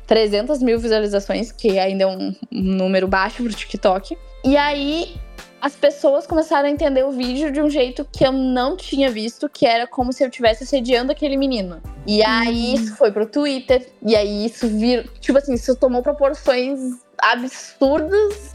[0.06, 4.16] 300 mil visualizações, que ainda é um número baixo pro TikTok.
[4.44, 5.16] E aí,
[5.64, 9.48] as pessoas começaram a entender o vídeo de um jeito que eu não tinha visto,
[9.48, 11.80] que era como se eu estivesse assediando aquele menino.
[12.06, 16.78] E aí, isso foi pro Twitter, e aí isso vir, tipo assim, isso tomou proporções
[17.16, 18.54] absurdas.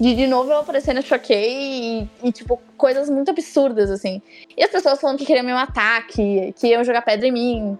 [0.00, 4.22] De de novo eu aparecendo, eu choquei e, e, tipo, coisas muito absurdas, assim.
[4.56, 7.78] E as pessoas falando que queriam me matar, que, que iam jogar pedra em mim,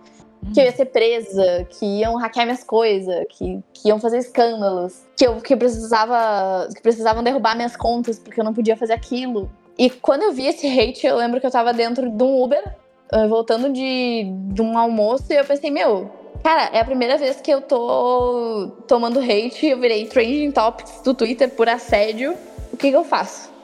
[0.52, 5.02] que eu ia ser presa, que iam hackear minhas coisas, que, que iam fazer escândalos,
[5.16, 6.68] que eu que eu precisava.
[6.74, 9.50] que precisavam derrubar minhas contas porque eu não podia fazer aquilo.
[9.78, 12.64] E quando eu vi esse hate, eu lembro que eu tava dentro de um Uber,
[13.12, 16.10] eh, voltando de, de um almoço, e eu pensei, meu,
[16.42, 21.12] cara, é a primeira vez que eu tô tomando hate, eu virei trending topics do
[21.12, 22.34] Twitter por assédio.
[22.72, 23.55] O que, que eu faço?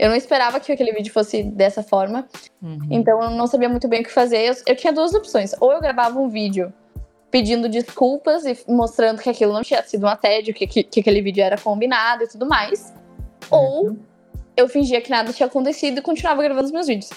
[0.00, 2.26] Eu não esperava que aquele vídeo fosse dessa forma.
[2.90, 4.38] Então eu não sabia muito bem o que fazer.
[4.38, 5.54] Eu, eu tinha duas opções.
[5.60, 6.72] Ou eu gravava um vídeo
[7.30, 11.20] pedindo desculpas e mostrando que aquilo não tinha sido um assédio, que, que, que aquele
[11.20, 12.94] vídeo era combinado e tudo mais.
[13.50, 13.94] Ou
[14.56, 17.10] eu fingia que nada tinha acontecido e continuava gravando os meus vídeos.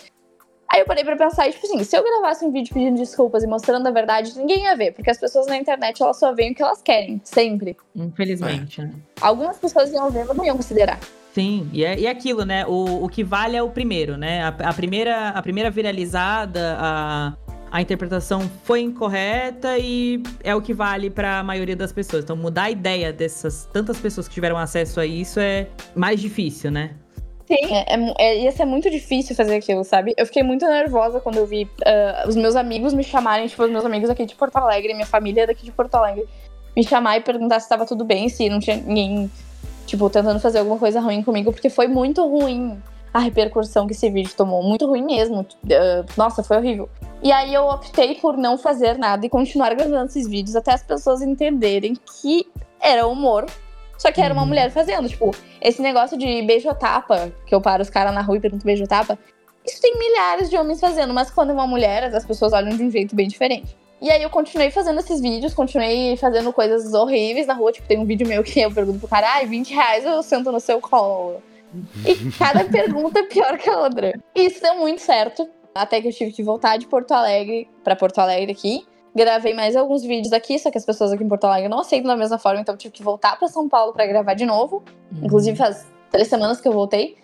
[0.69, 3.43] Aí eu parei pra pensar, e, tipo assim, se eu gravasse um vídeo pedindo desculpas
[3.43, 6.51] e mostrando a verdade, ninguém ia ver, porque as pessoas na internet elas só veem
[6.51, 7.77] o que elas querem, sempre.
[7.95, 8.91] Infelizmente, né?
[9.21, 10.99] Algumas pessoas iam ver, mas não iam considerar.
[11.33, 12.65] Sim, e é e é aquilo, né?
[12.67, 14.43] O, o que vale é o primeiro, né?
[14.43, 17.33] A, a primeira, a primeira viralizada, a,
[17.71, 22.23] a interpretação foi incorreta e é o que vale pra maioria das pessoas.
[22.23, 26.69] Então, mudar a ideia dessas tantas pessoas que tiveram acesso a isso é mais difícil,
[26.69, 26.91] né?
[27.47, 30.13] Sim, é, é, é- ia ser muito difícil fazer aquilo, sabe?
[30.15, 33.71] Eu fiquei muito nervosa quando eu vi ah, os meus amigos me chamarem, tipo, os
[33.71, 36.25] meus amigos aqui de Porto Alegre, minha família daqui de Porto Alegre,
[36.75, 39.31] me chamar e perguntar se tava tudo bem, se não tinha ninguém,
[39.85, 42.81] tipo, tentando fazer alguma coisa ruim comigo, porque foi muito ruim
[43.13, 44.63] a repercussão que esse vídeo tomou.
[44.63, 45.45] Muito ruim mesmo.
[45.71, 46.89] Ah, nossa, foi horrível.
[47.21, 50.83] E aí eu optei por não fazer nada e continuar gravando esses vídeos até as
[50.83, 52.47] pessoas entenderem que
[52.81, 53.45] era humor.
[53.97, 55.07] Só que era uma mulher fazendo.
[55.07, 59.17] Tipo, esse negócio de beijo-tapa, que eu paro os caras na rua e pergunto beijo-tapa,
[59.65, 62.83] isso tem milhares de homens fazendo, mas quando é uma mulher, as pessoas olham de
[62.83, 63.77] um jeito bem diferente.
[64.03, 67.71] E aí eu continuei fazendo esses vídeos, continuei fazendo coisas horríveis na rua.
[67.71, 70.51] Tipo, tem um vídeo meu que eu pergunto pro cara, ai, 20 reais eu sento
[70.51, 71.41] no seu colo.
[72.05, 74.19] E cada pergunta é pior que a outra.
[74.35, 75.47] E isso deu muito certo.
[75.73, 78.85] Até que eu tive que voltar de Porto Alegre pra Porto Alegre aqui.
[79.15, 82.09] Gravei mais alguns vídeos aqui, só que as pessoas aqui em Porto Alegre não aceitam
[82.09, 84.83] da mesma forma, então eu tive que voltar pra São Paulo pra gravar de novo.
[85.21, 87.15] Inclusive faz três semanas que eu voltei.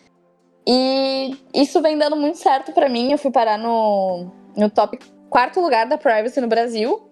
[0.65, 3.11] E isso vem dando muito certo pra mim.
[3.11, 4.97] Eu fui parar no, no top
[5.29, 7.05] quarto lugar da Privacy no Brasil.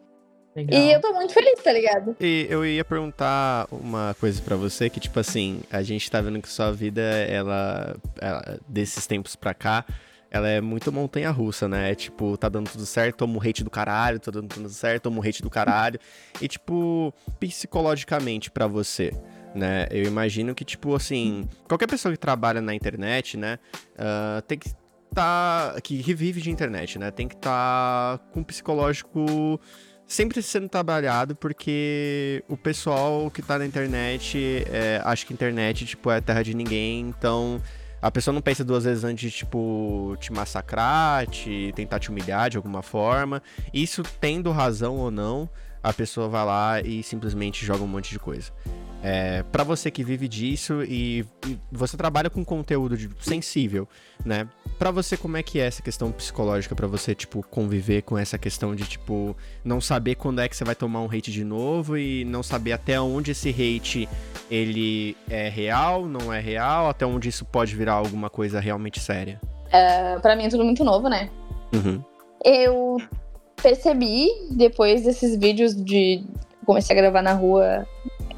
[0.55, 2.15] E eu tô muito feliz, tá ligado?
[2.19, 6.41] E eu ia perguntar uma coisa pra você, que tipo assim, a gente tá vendo
[6.41, 9.85] que sua vida, ela, ela- desses tempos pra cá,
[10.31, 11.91] ela é muito montanha-russa, né?
[11.91, 15.03] É tipo, tá dando tudo certo, toma um hate do caralho, tá dando tudo certo,
[15.03, 15.99] toma um hate do caralho.
[16.41, 19.11] E tipo, psicologicamente pra você,
[19.53, 19.87] né?
[19.91, 23.59] Eu imagino que tipo assim, qualquer pessoa que trabalha na internet, né,
[23.97, 24.71] ah, tem que
[25.13, 27.11] tá que vive de internet, né?
[27.11, 29.59] Tem que estar com o psicológico
[30.05, 36.09] sempre sendo trabalhado porque o pessoal que tá na internet é, acha que internet tipo
[36.09, 37.61] é terra de ninguém, então
[38.01, 42.49] A pessoa não pensa duas vezes antes de, tipo, te massacrar, te tentar te humilhar
[42.49, 43.41] de alguma forma.
[43.73, 45.49] Isso tendo razão ou não,
[45.81, 48.51] a pessoa vai lá e simplesmente joga um monte de coisa.
[49.09, 53.87] É, para você que vive disso e, e você trabalha com conteúdo de- sensível,
[54.25, 54.49] né?
[54.77, 58.37] Pra você como é que é essa questão psicológica pra você tipo conviver com essa
[58.37, 61.97] questão de tipo não saber quando é que você vai tomar um hate de novo
[61.97, 64.09] e não saber até onde esse hate
[64.51, 69.39] ele é real, não é real, até onde isso pode virar alguma coisa realmente séria.
[69.67, 71.29] Uh, pra mim é tudo muito novo, né?
[71.73, 72.03] Uhum.
[72.43, 72.97] Eu
[73.63, 76.25] percebi, depois desses vídeos de
[76.65, 77.87] comecei a gravar na rua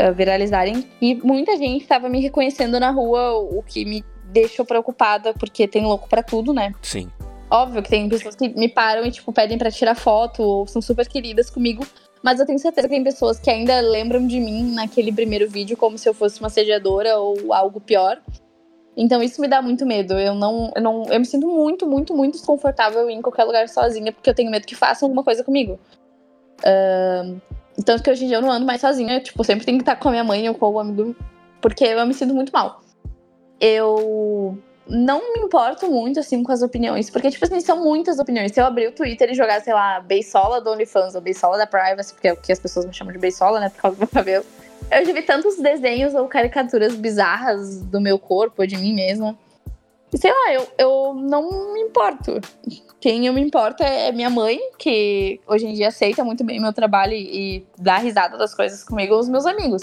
[0.01, 5.33] uh, viralizarem, que muita gente estava me reconhecendo na rua, o que me deixou preocupada,
[5.33, 6.73] porque tem louco pra tudo, né?
[6.81, 7.09] Sim.
[7.51, 10.81] Óbvio que tem pessoas que me param e, tipo, pedem pra tirar foto ou são
[10.81, 11.85] super queridas comigo.
[12.21, 15.77] Mas eu tenho certeza que tem pessoas que ainda lembram de mim naquele primeiro vídeo
[15.77, 18.21] como se eu fosse uma assediadora ou algo pior.
[18.95, 20.13] Então isso me dá muito medo.
[20.19, 21.05] Eu não, eu não.
[21.05, 24.67] Eu me sinto muito, muito, muito desconfortável em qualquer lugar sozinha, porque eu tenho medo
[24.67, 25.79] que façam alguma coisa comigo.
[26.65, 27.37] Ahn,
[27.83, 29.19] tanto que hoje em dia eu não ando mais sozinha.
[29.19, 31.15] Tipo, sempre tenho que estar com a minha mãe ou com algum amigo.
[31.61, 32.81] Porque eu me sinto muito mal.
[33.59, 37.09] Eu não me importo muito, assim, com as opiniões.
[37.09, 38.51] Porque, tipo assim, são muitas opiniões.
[38.51, 41.67] Se eu abrir o Twitter e jogar, sei lá, beisola do OnlyFans ou beisola da
[41.67, 43.69] Privacy, porque é o que as pessoas me chamam de beisola, né?
[43.69, 44.45] Por causa do meu cabelo.
[44.91, 49.37] Eu já vi tantos desenhos ou caricaturas bizarras do meu corpo, de mim mesma.
[50.15, 52.39] Sei lá, eu, eu não me importo.
[52.99, 56.73] Quem eu me importo é minha mãe, que hoje em dia aceita muito bem meu
[56.73, 59.81] trabalho e, e dá risada das coisas comigo, os meus amigos.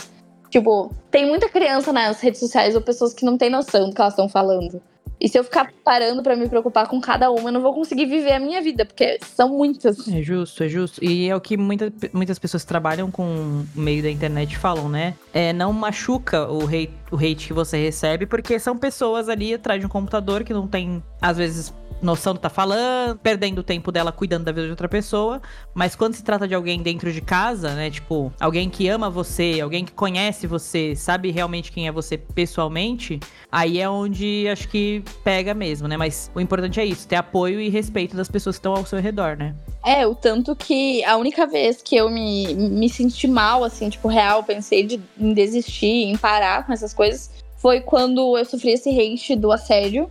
[0.50, 4.00] Tipo, tem muita criança nas redes sociais ou pessoas que não têm noção do que
[4.00, 4.80] elas estão falando.
[5.18, 8.04] E se eu ficar parando pra me preocupar com cada uma, eu não vou conseguir
[8.04, 10.06] viver a minha vida, porque são muitas.
[10.08, 11.02] É justo, é justo.
[11.02, 14.90] E é o que muita, muitas pessoas que trabalham com o meio da internet falam,
[14.90, 15.14] né?
[15.32, 19.80] É, não machuca o hate, o hate que você recebe, porque são pessoas ali atrás
[19.80, 23.62] de um computador que não tem, às vezes, noção do que tá falando, perdendo o
[23.62, 25.40] tempo dela cuidando da vida de outra pessoa.
[25.74, 27.90] Mas quando se trata de alguém dentro de casa, né?
[27.90, 33.20] Tipo, alguém que ama você, alguém que conhece você, sabe realmente quem é você pessoalmente,
[33.50, 35.96] aí é onde acho que pega mesmo, né?
[35.96, 39.00] Mas o importante é isso, ter apoio e respeito das pessoas que estão ao seu
[39.00, 39.54] redor, né?
[39.84, 44.08] É, o tanto que a única vez que eu me, me senti mal, assim, tipo,
[44.08, 48.90] real, pensei de, em desistir, em parar com essas coisas, foi quando eu sofri esse
[48.90, 50.10] hate do assédio.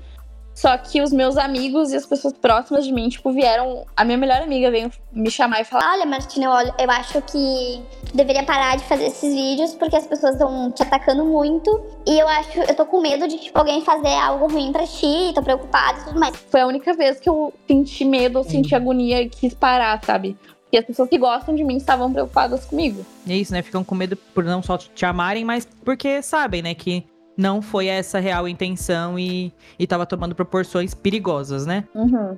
[0.56, 3.86] Só que os meus amigos e as pessoas próximas de mim, tipo, vieram.
[3.96, 6.46] A minha melhor amiga veio me chamar e falar: Olha, Martina,
[6.80, 10.82] eu, acho que tu deveria parar de fazer esses vídeos porque as pessoas estão te
[10.82, 11.84] atacando muito.
[12.08, 15.34] E eu acho, eu tô com medo de, tipo, alguém fazer algo ruim pra ti,
[15.36, 16.34] tô preocupada e tudo mais.
[16.50, 20.38] Foi a única vez que eu senti medo, senti agonia e quis parar, sabe?
[20.72, 23.06] E as pessoas que gostam de mim estavam preocupadas comigo.
[23.28, 23.62] É isso, né?
[23.62, 26.74] Ficam com medo por não só te amarem, mas porque sabem, né?
[26.74, 27.04] Que
[27.38, 31.84] não foi essa real intenção e, e tava tomando proporções perigosas, né?
[31.94, 32.38] Uhum.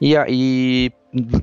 [0.00, 0.90] E, a- e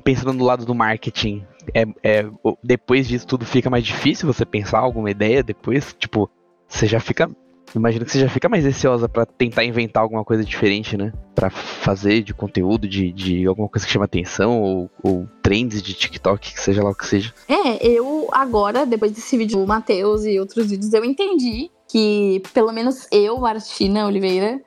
[0.04, 1.44] pensando no lado do marketing,
[1.74, 2.26] é, é,
[2.62, 5.94] depois disso tudo fica mais difícil você pensar alguma ideia depois?
[5.98, 6.30] Tipo,
[6.68, 7.30] você já fica.
[7.74, 11.12] Imagino que você já fica mais receosa pra tentar inventar alguma coisa diferente, né?
[11.34, 15.92] Pra fazer de conteúdo, de, de alguma coisa que chama atenção, ou, ou trends de
[15.92, 17.34] TikTok, que seja lá o que seja.
[17.48, 22.72] É, eu agora, depois desse vídeo do Matheus e outros vídeos, eu entendi que, pelo
[22.72, 24.60] menos eu, Martina Oliveira,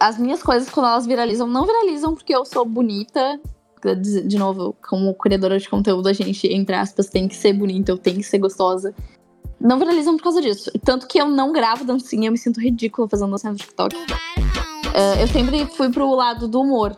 [0.00, 3.38] as minhas coisas, quando elas viralizam, não viralizam porque eu sou bonita.
[4.02, 7.98] De novo, como criadora de conteúdo, a gente, entre aspas, tem que ser bonita, eu
[7.98, 8.94] tenho que ser gostosa.
[9.60, 10.70] Não viralizam por causa disso.
[10.82, 13.94] Tanto que eu não gravo dancinha, eu me sinto ridícula fazendo dancinha no TikTok.
[14.94, 16.96] É, eu sempre fui pro lado do humor.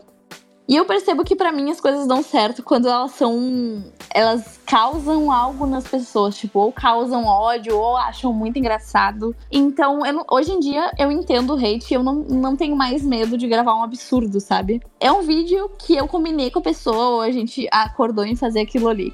[0.70, 3.82] E eu percebo que pra mim as coisas dão certo quando elas são.
[4.14, 9.34] Elas causam algo nas pessoas, tipo, ou causam ódio, ou acham muito engraçado.
[9.50, 13.02] Então, eu hoje em dia eu entendo o hate e eu não, não tenho mais
[13.02, 14.80] medo de gravar um absurdo, sabe?
[15.00, 18.88] É um vídeo que eu combinei com a pessoa, a gente acordou em fazer aquilo
[18.88, 19.12] ali.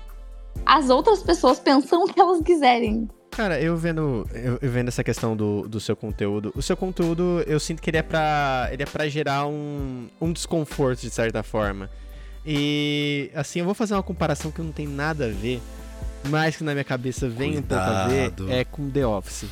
[0.66, 3.08] As outras pessoas pensam o que elas quiserem.
[3.36, 7.60] Cara, eu vendo, eu, vendo essa questão do, do seu conteúdo, o seu conteúdo, eu
[7.60, 11.90] sinto que ele é pra, ele é pra gerar um, um desconforto, de certa forma.
[12.46, 15.60] E, assim, eu vou fazer uma comparação que não tem nada a ver,
[16.30, 18.50] mas que na minha cabeça vem um pouco a ver, Cuidado.
[18.50, 19.44] é com The Office.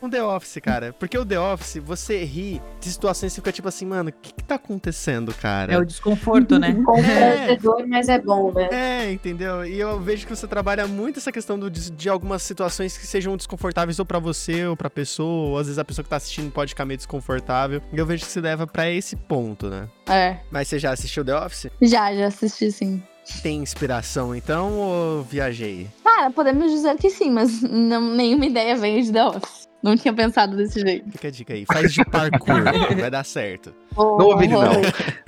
[0.00, 0.92] Com The Office, cara.
[0.92, 4.32] Porque o The Office, você ri de situações que fica tipo assim, mano, o que
[4.32, 5.72] que tá acontecendo, cara?
[5.72, 6.72] É o desconforto, né?
[6.86, 8.68] Constrangedor, mas é bom, né?
[8.70, 9.64] É, entendeu?
[9.64, 13.06] E eu vejo que você trabalha muito essa questão do, de, de algumas situações que
[13.06, 16.16] sejam desconfortáveis ou pra você ou pra pessoa, ou às vezes a pessoa que tá
[16.16, 17.82] assistindo pode ficar meio desconfortável.
[17.92, 19.88] E eu vejo que se leva pra esse ponto, né?
[20.08, 20.38] É.
[20.50, 21.66] Mas você já assistiu The Office?
[21.82, 23.02] Já, já assisti sim.
[23.42, 25.88] Tem inspiração então ou viajei?
[26.02, 29.67] Cara, podemos dizer que sim, mas não, nenhuma ideia veio de The Office.
[29.82, 31.08] Não tinha pensado desse jeito.
[31.12, 31.64] Fica a dica aí.
[31.64, 32.62] Faz de parkour,
[32.98, 33.72] vai dar certo.
[33.96, 34.72] Não ouvi ele não.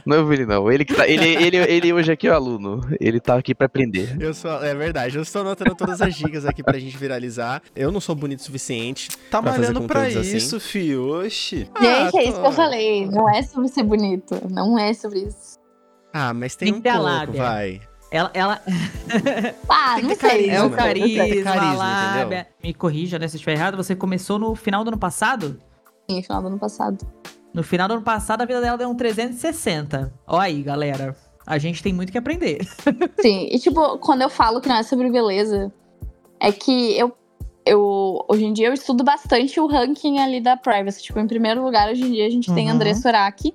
[0.05, 0.71] Não ouvi ele não.
[0.73, 2.81] Ele, que tá, ele, ele, ele hoje aqui é o aluno.
[3.01, 4.17] Ele tá aqui pra aprender.
[4.21, 7.63] Eu sou, é verdade, eu estou anotando todas as dicas aqui pra gente viralizar.
[7.77, 9.09] Eu não sou bonito o suficiente.
[9.31, 10.37] Tá pra fazer malhando pra assim.
[10.37, 11.21] isso, fio.
[11.25, 11.69] Oxi.
[11.81, 13.07] Gente, é isso que eu falei.
[13.07, 14.35] Não é sobre ser bonito.
[14.51, 15.61] Não é sobre isso.
[16.13, 17.41] Ah, mas tem Tem um pouco, lábia.
[17.43, 17.81] vai.
[18.11, 18.61] Ela, ela
[19.69, 20.29] Ah, Tem não sei.
[20.51, 20.67] é carisma.
[20.67, 22.49] o carisma, carisma, lábia.
[22.63, 23.77] Me corrija, né, se estiver errado.
[23.77, 25.61] Você começou no final do ano passado?
[26.11, 27.07] Sim, final do ano passado.
[27.55, 30.13] No final do ano passado, a vida dela deu um 360.
[30.27, 31.17] Ó aí, galera.
[31.47, 32.61] A gente tem muito que aprender.
[33.21, 35.73] Sim, e tipo, quando eu falo que não é sobre beleza,
[36.39, 37.13] é que eu,
[37.67, 41.03] eu hoje em dia eu estudo bastante o ranking ali da privacy.
[41.03, 42.75] Tipo, em primeiro lugar, hoje em dia a gente tem Uhum.
[42.75, 43.55] André Soraki,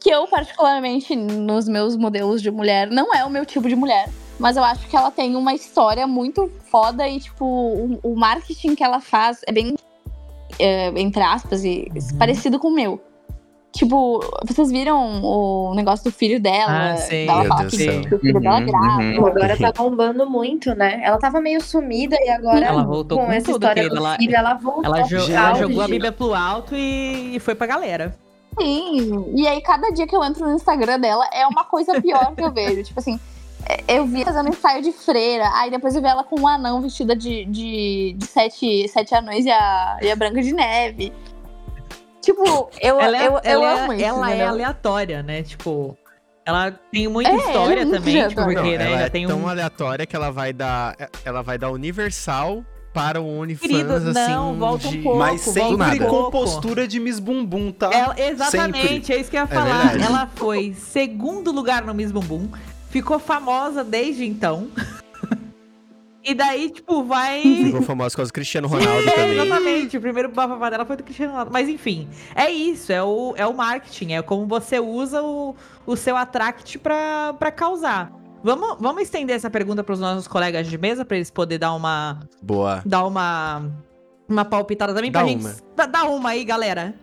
[0.00, 4.08] que eu, particularmente, nos meus modelos de mulher, não é o meu tipo de mulher.
[4.38, 8.74] Mas eu acho que ela tem uma história muito foda e, tipo, o, o marketing
[8.76, 9.74] que ela faz é bem,
[10.60, 13.00] é, entre aspas, e, parecido com o meu.
[13.72, 16.92] Tipo, vocês viram o negócio do filho dela?
[16.92, 17.26] Ah, sei.
[17.26, 18.00] Dela Meu fala Deus que céu.
[18.00, 19.20] o filho dela é Uhum, grávida.
[19.20, 19.26] uhum.
[19.26, 21.00] Agora tá bombando muito, né?
[21.02, 24.16] Ela tava meio sumida e agora, Ela voltou com, com essa tudo, história do Ela-
[24.16, 24.84] filho, ela voltou.
[24.96, 28.16] Ela, jo- ela jogou a Bíblia pro alto e, e foi pra galera.
[28.60, 32.34] Sim, e aí cada dia que eu entro no Instagram dela é uma coisa pior
[32.34, 32.82] que eu vejo.
[32.82, 33.18] Tipo assim,
[33.66, 36.46] é, eu vi ela fazendo ensaio de freira, aí depois eu vi ela com um
[36.46, 41.12] anão vestida de, de, de sete, sete anões e a, e a Branca de Neve.
[42.20, 44.04] Tipo, eu, Ela é, eu, eu ela amo é, isso.
[44.04, 44.48] ela é entendeu?
[44.48, 45.42] aleatória, né?
[45.42, 45.96] Tipo,
[46.44, 49.26] ela tem muita É, é história muito também, tipo, porque, Não, né, ela é tem
[49.26, 49.48] tão um...
[49.48, 50.94] aleatória que ela vai dar.
[51.24, 54.12] Ela vai dar universal para o OnlyFans, Querido, assim.
[54.12, 55.18] não, volta um pouco.
[55.18, 57.90] Mas sempre um com postura de Miss Bumbum, tá?
[57.92, 59.14] Ela- exatamente, Sempre.
[59.14, 59.88] é isso que eu ia É falar.
[59.88, 60.02] verdade.
[60.04, 62.48] ela foi segundo lugar no Miss Bumbum,
[62.90, 64.68] ficou famosa desde então.
[66.24, 67.40] e daí, tipo, vai...
[67.42, 69.38] Ficou famosa por causa do Cristiano Ronaldo É, também.
[69.38, 71.52] exatamente, o primeiro bafafá dela foi do Cristiano Ronaldo.
[71.52, 75.54] Mas enfim, é isso, é o, é o marketing, é como você usa o,
[75.86, 78.12] o seu attract pra, pra causar.
[78.56, 82.20] Vamos, vamos estender essa pergunta pros nossos colegas de mesa, pra eles poderem dar uma,
[82.42, 82.82] Boa.
[82.86, 83.70] dar uma,
[84.28, 85.28] uma palpitada também pra uma.
[85.28, 85.62] gente.
[85.76, 86.94] Dá, dá uma aí, galera.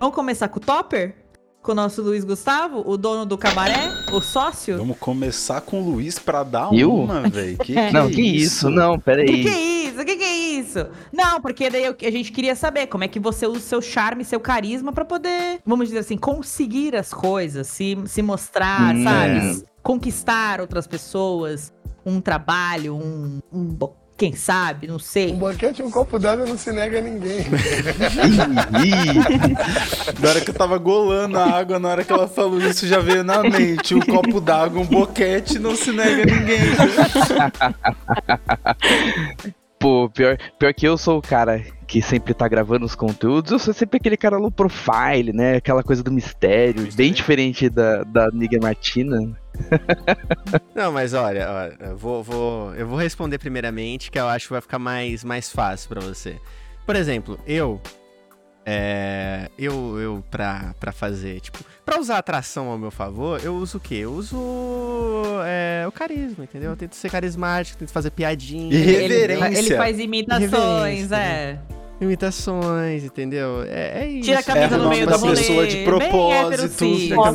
[0.00, 1.14] Vamos começar com o Topper?
[1.62, 4.76] Com o nosso Luiz Gustavo, o dono do cabaré, o sócio?
[4.76, 6.94] Vamos começar com o Luiz pra dar Eu?
[6.94, 7.56] uma, velho.
[7.58, 8.68] Que, que Não, é que isso?
[8.70, 9.46] Não, O que, que peraí.
[9.48, 10.00] é isso?
[10.00, 10.86] O que, que é isso?
[11.12, 13.80] Não, porque daí eu- a gente queria saber como é que você usa o seu
[13.80, 19.02] charme, seu carisma pra poder, vamos dizer assim, conseguir as coisas, se, se mostrar, Hum,
[19.04, 19.64] sabe?
[19.84, 21.72] Conquistar outras pessoas,
[22.06, 23.78] um trabalho, um, um
[24.16, 25.32] quem sabe, não sei.
[25.32, 27.44] Um banquete e um copo d'água não se nega a ninguém.
[30.20, 33.00] Na hora que eu tava golando a água, na hora que ela falou isso, já
[33.00, 33.94] veio na mente.
[33.94, 36.60] Um copo d'água, um boquete, não se nega a ninguém.
[39.84, 43.58] Pô, pior, pior que eu sou o cara que sempre tá gravando os conteúdos, eu
[43.58, 45.56] sou sempre aquele cara low profile, né?
[45.56, 49.18] Aquela coisa do mistério, bem diferente da, da amiga Martina.
[50.74, 54.52] Não, mas olha, olha, eu vou, vou- eu vou responder primeiramente, que eu acho que
[54.54, 56.36] vai ficar mais, mais fácil pra você.
[56.86, 57.78] Por exemplo, eu.
[58.66, 63.76] É, eu, eu pra, pra fazer, tipo, pra usar atração ao meu favor, eu uso
[63.76, 63.96] o quê?
[63.96, 64.38] Eu uso
[65.44, 66.70] é, o carisma, entendeu?
[66.70, 68.74] Eu tento ser carismático, tento fazer piadinha.
[68.74, 71.58] E Ele, ele faz imitações, é.
[72.00, 73.62] Imitações, entendeu?
[73.68, 74.24] É, é isso.
[74.24, 75.36] Tira a camisa É, no meio da do rolê.
[75.36, 76.84] pessoa de propósito,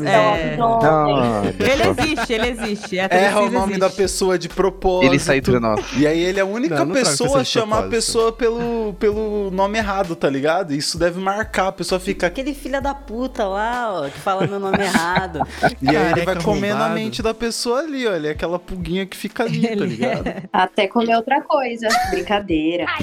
[0.05, 0.57] é.
[0.57, 2.97] Não, Ele existe, ele existe.
[2.99, 4.01] Erra o nome da existe.
[4.01, 5.09] pessoa de propósito.
[5.11, 5.79] ele sai entre nós.
[5.97, 9.49] E aí ele é a única Não, não pessoa a chamar a pessoa pelo, pelo
[9.51, 10.73] nome errado, tá ligado?
[10.73, 12.27] Isso deve marcar, a pessoa fica.
[12.27, 15.39] Aquele filho da puta lá, ó, que fala meu nome errado.
[15.81, 16.93] E aí ele vai comendo a arrombado.
[16.95, 18.13] mente da pessoa ali, ó.
[18.13, 20.23] Ele é aquela pulguinha que fica ali, tá ligado?
[20.51, 21.87] Até comer outra coisa.
[22.11, 22.85] Brincadeira.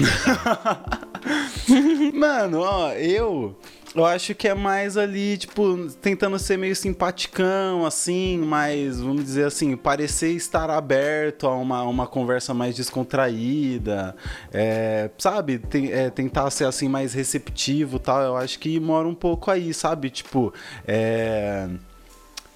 [2.13, 3.55] Mano, ó, eu.
[3.95, 9.45] Eu acho que é mais ali, tipo, tentando ser meio simpaticão, assim, mas, vamos dizer
[9.45, 14.15] assim, parecer estar aberto a uma, uma conversa mais descontraída,
[14.53, 15.57] é, sabe?
[15.57, 18.21] Tem- é, tentar ser, assim, mais receptivo tal.
[18.21, 20.11] Eu acho que mora um pouco aí, sabe?
[20.11, 20.53] Tipo,
[20.87, 21.67] é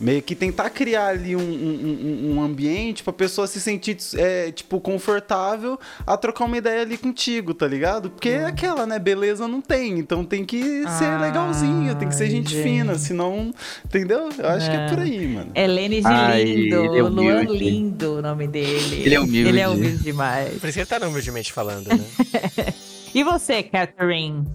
[0.02, 4.80] meio que tentar criar ali um, um, um- ambiente pra pessoa se sentir, é, tipo,
[4.82, 8.10] confortável a trocar uma ideia ali contigo, tá ligado?
[8.10, 8.98] Porque é aquela, né?
[8.98, 10.62] Beleza não tem, então tem que
[10.98, 12.64] ser Ah, legalzinho, tem que ser gente gente.
[12.64, 13.54] fina, senão,
[13.86, 14.30] entendeu?
[14.38, 14.90] Eu acho que é É.
[14.90, 15.52] por aí, mano.
[15.56, 17.44] Helene de Ai, Lindo, ele é Luan.
[17.44, 19.04] Lindo, o nome dele.
[19.06, 19.50] Ele é humilde.
[19.50, 20.60] Ele é humilde demais.
[20.60, 22.04] Por isso que ele tá humildemente falando, né?
[23.14, 24.46] E você, Catherine?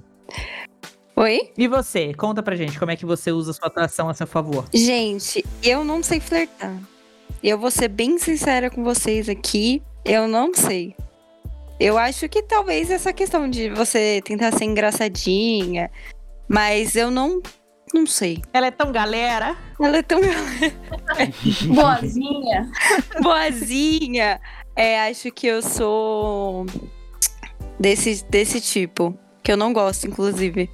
[1.19, 1.51] Oi?
[1.57, 2.13] E você?
[2.13, 4.67] Conta pra gente como é que você usa sua atração a seu favor.
[4.75, 6.77] Gente, eu não sei flertar.
[7.43, 9.83] Eu vou ser bem sincera com vocês aqui.
[10.05, 10.95] Eu não sei.
[11.81, 15.91] Eu acho que talvez essa questão de você tentar ser engraçadinha,
[16.49, 17.41] mas eu não.
[17.95, 18.43] Não sei.
[18.53, 19.57] Ela é tão galera.
[19.81, 20.21] Ela é tão
[21.75, 22.71] Boazinha.
[23.23, 24.41] boazinha.
[24.75, 26.67] É, acho que eu sou
[27.81, 29.17] desse, desse tipo.
[29.47, 30.69] Que eu não gosto, inclusive.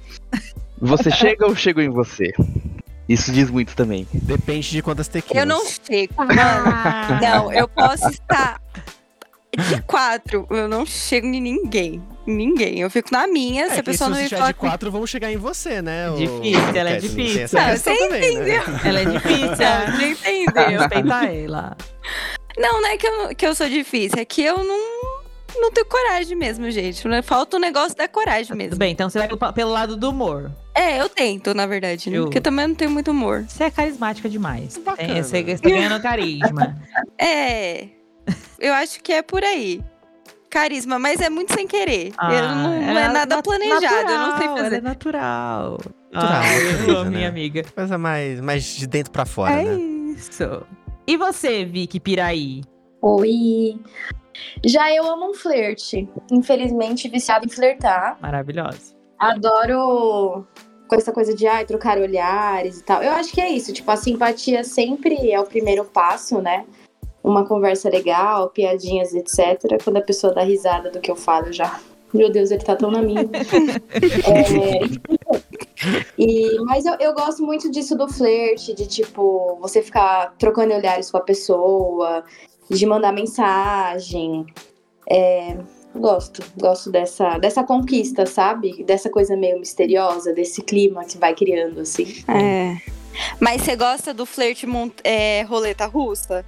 [0.81, 2.33] Você chega ou chego em você?
[3.07, 4.07] Isso diz muito também.
[4.11, 5.43] Depende de quantas tequilas.
[5.43, 7.21] Eu não chego, mano.
[7.21, 8.59] Não, eu posso estar
[9.55, 10.47] de quatro.
[10.49, 12.01] Eu não chego em ninguém.
[12.25, 12.79] Ninguém.
[12.79, 13.65] Eu fico na minha.
[13.65, 16.07] se É, a que pessoa se não me de quatro, vão chegar em você, né?
[16.17, 16.99] Difícil, ela é Kathleen?
[16.99, 17.41] Tem difícil.
[17.43, 18.57] essa Não, questão você também, né?
[18.57, 18.63] entendeu.
[18.85, 19.47] Ela é difícil.
[19.49, 20.79] Não, você entendeu.
[20.79, 21.77] Respeita ela.
[22.57, 25.12] Não, não é que eu, que eu sou difícil, é que eu não,
[25.55, 27.07] não tenho coragem mesmo, gente.
[27.07, 27.21] né?
[27.21, 28.77] Falta o negócio da coragem Tudo mesmo.
[28.77, 30.51] bem, então você vai pelo, pelo lado do humor.
[30.75, 32.17] É, eu tento, na verdade, né?
[32.17, 33.45] Eu- Porque eu também não tenho muito humor.
[33.47, 34.77] Você é carismática demais.
[34.77, 35.07] Bacana.
[35.13, 36.77] Tem- Você, você tá ganhando carisma.
[37.19, 37.87] É,
[38.59, 39.81] eu acho que é por aí.
[40.49, 42.13] Carisma, mas é muito sem querer.
[42.21, 44.75] eu não, não é, nada planejado, eu não sei natural, fazer.
[44.75, 45.79] É natural.
[46.13, 47.17] Natural, Ah, coisa, eu amo né?
[47.17, 47.63] minha amiga.
[47.73, 49.75] Coisa mais, mais de dentro pra fora, é né?
[50.15, 50.61] isso.
[51.07, 52.61] E você, Vicky Piraí?
[53.01, 53.79] Oi.
[54.65, 56.07] Já eu amo um flerte.
[56.31, 58.17] Infelizmente, viciado em flertar.
[58.21, 58.93] Maravilhosa.
[59.19, 60.45] Adoro
[60.87, 63.01] com essa coisa de ai, trocar olhares e tal.
[63.01, 63.73] Eu acho que é isso.
[63.73, 66.65] Tipo, a simpatia sempre é o primeiro passo, né?
[67.23, 69.81] Uma conversa legal, piadinhas, etc.
[69.83, 71.79] Quando a pessoa dá risada do que eu falo, eu já.
[72.13, 73.23] Meu Deus, ele tá tão na minha.
[74.25, 74.79] É,
[76.17, 81.11] e, mas eu, eu gosto muito disso do flerte, de tipo, você ficar trocando olhares
[81.11, 82.23] com a pessoa,
[82.69, 84.45] de mandar mensagem.
[85.09, 85.57] É,
[85.95, 88.83] gosto, gosto dessa, dessa conquista, sabe?
[88.83, 92.05] Dessa coisa meio misteriosa, desse clima que vai criando, assim.
[92.27, 92.77] É.
[93.39, 94.65] Mas você gosta do flerte
[95.03, 96.45] é, roleta russa?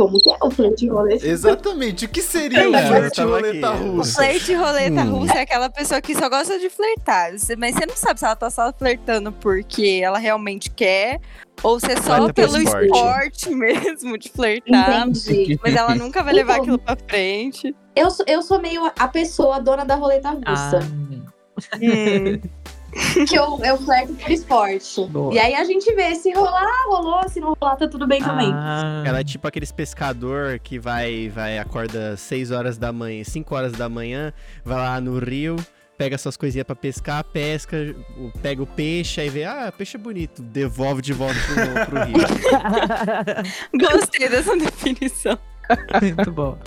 [0.00, 1.26] Como que é o flerte roleta?
[1.26, 2.06] Exatamente.
[2.06, 3.82] O que seria o É, eu flerte roleta aqui.
[3.84, 4.14] O russa?
[4.14, 5.10] flerte roleta Hum.
[5.18, 7.32] russa é aquela pessoa que só gosta de flertar.
[7.58, 11.20] Mas você não sabe se ela tá só flertando porque ela realmente quer,
[11.62, 12.86] ou se é só pelo pelo esporte.
[12.86, 15.06] esporte mesmo de flertar.
[15.06, 15.60] Entendi.
[15.62, 17.76] Mas ela nunca vai levar Então, aquilo pra frente.
[17.94, 20.78] Eu, sou- eu sou meio a pessoa dona da roleta russa.
[20.80, 21.10] Ah,
[21.76, 22.40] Hum.
[23.28, 25.04] Que eu, eu flerto por esporte.
[25.06, 25.32] Boa.
[25.34, 27.28] E aí a gente vê se rolar, rolou.
[27.28, 28.50] Se não rolar, tá tudo bem também.
[28.52, 29.02] ah.
[29.06, 33.72] Ela é tipo aqueles pescador que vai, vai acorda 6 horas da manhã, 5 horas
[33.72, 34.32] da manhã,
[34.64, 35.56] vai lá no rio,
[35.96, 37.76] pega suas coisinhas pra pescar, pesca,
[38.42, 42.16] pega o peixe, aí vê, ah, peixe é bonito, devolve de volta pro, pro rio.
[43.88, 45.38] Gostei dessa definição.
[46.02, 46.58] Muito bom.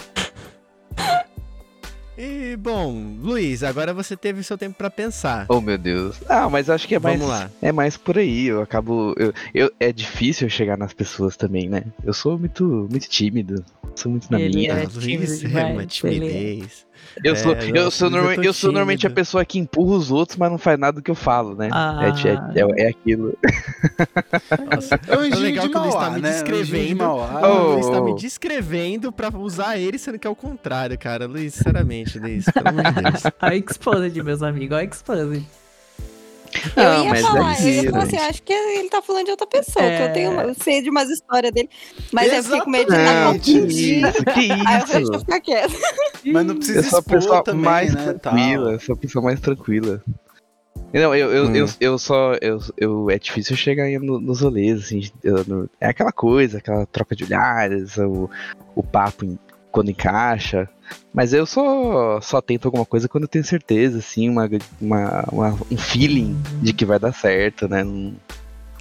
[2.18, 5.48] E, bom, Luiz, agora você teve seu tempo pra pensar.
[5.50, 6.18] Oh, meu Deus.
[6.30, 7.18] Ah, mas acho que é mais.
[7.20, 7.50] Vamos lá.
[7.62, 8.46] É mais por aí.
[8.46, 9.16] Eu acabo.
[9.18, 11.84] Eu, eu- é difícil eu chegar nas pessoas também, né?
[12.04, 13.66] Eu sou muito, muito tímido.
[13.96, 14.74] Sou muito na Ele minha.
[14.74, 16.86] é Luiz tímido é demais, uma timidez.
[17.24, 20.12] Eu É, sou, nossa, eu sou, norma- eu sou normalmente a pessoa que empurra os
[20.12, 21.70] outros, mas não faz nada do que eu falo, né?
[21.72, 22.00] Ah.
[22.04, 23.38] É, é, é, é aquilo.
[24.74, 26.32] Nossa, É o é Anjinho legal de que o Luiz tá Mauá, me né?
[26.32, 26.98] Descrevendo.
[26.98, 27.48] Mauá.
[27.50, 31.28] O Luiz tá me descrevendo pra usar ele, sendo que é o contrário, cara.
[31.28, 33.24] Luiz, sinceramente, Luiz, pelo amor de Deus.
[33.40, 34.78] A Exposed, meus amigos.
[34.78, 35.46] A Exposed.
[36.76, 39.26] Eu Não, ia falar, é eu ia isso, falar assim, acho que ele tá falando
[39.26, 39.98] de outra pessoa, É.
[39.98, 41.70] que eu tenho, eu sei de umas histórias dele,
[42.12, 43.44] mas eu fiquei com medo de dar Exatamente.
[43.44, 44.06] Que isso,
[44.96, 45.74] Aí eu eu ficar quieto.
[46.26, 48.14] Mas não precisa Eu sou a expor pessoa também, mais né?
[48.14, 48.72] tranquila, tal.
[48.74, 50.02] eu sou a pessoa mais tranquila.
[50.94, 51.56] Não, eu, eu, Hum.
[51.56, 52.34] eu, eu só.
[52.40, 55.10] Eu, eu, é difícil chegar aí no- nos rolês, assim.
[55.24, 58.30] eu não- é aquela coisa, aquela troca de olhares, o,
[58.76, 59.40] o papo em-
[59.72, 60.70] quando encaixa.
[61.14, 64.50] Mas eu só, só tento alguma coisa quando eu tenho certeza, assim, uma,
[64.82, 67.84] uma, uma- um feeling de que vai dar certo, né?
[67.84, 68.14] Não-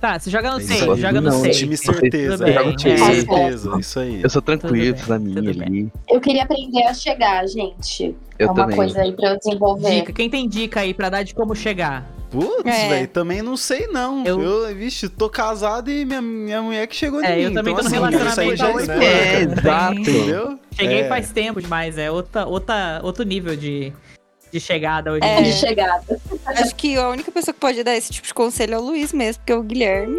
[0.00, 1.50] Tá, você joga no Isso safe, joga no Não, safe.
[1.58, 2.96] Time certeza, Tudo bem, joga time é.
[2.98, 4.20] certeza, isso aí.
[4.20, 5.88] Eu sou tranquilo, na minha ali.
[6.10, 8.12] Eu queria aprender a chegar, gente.
[8.36, 8.76] Eu é uma também.
[8.76, 9.90] coisa aí pra eu desenvolver.
[10.00, 12.04] Dica, quem tem dica aí pra dar de como chegar?
[12.32, 12.88] Putz, É.
[12.88, 14.24] velho, também não sei não.
[14.24, 17.42] Eu, Eu- vixe, tô casado e minha, minha mulher que chegou É, em mim.
[17.42, 19.58] eu também então, tô no assim, relacionamento há já oito É, anos.
[19.58, 19.98] exato.
[20.00, 20.58] Entendeu?
[20.74, 21.08] Cheguei É.
[21.08, 23.92] faz tempo demais, é outra, outra, outro nível de,
[24.50, 25.42] de chegada hoje É.
[25.42, 26.02] De chegada.
[26.46, 29.12] Acho que a única pessoa que pode dar esse tipo de conselho é o Luiz
[29.12, 30.16] mesmo, porque o Guilherme.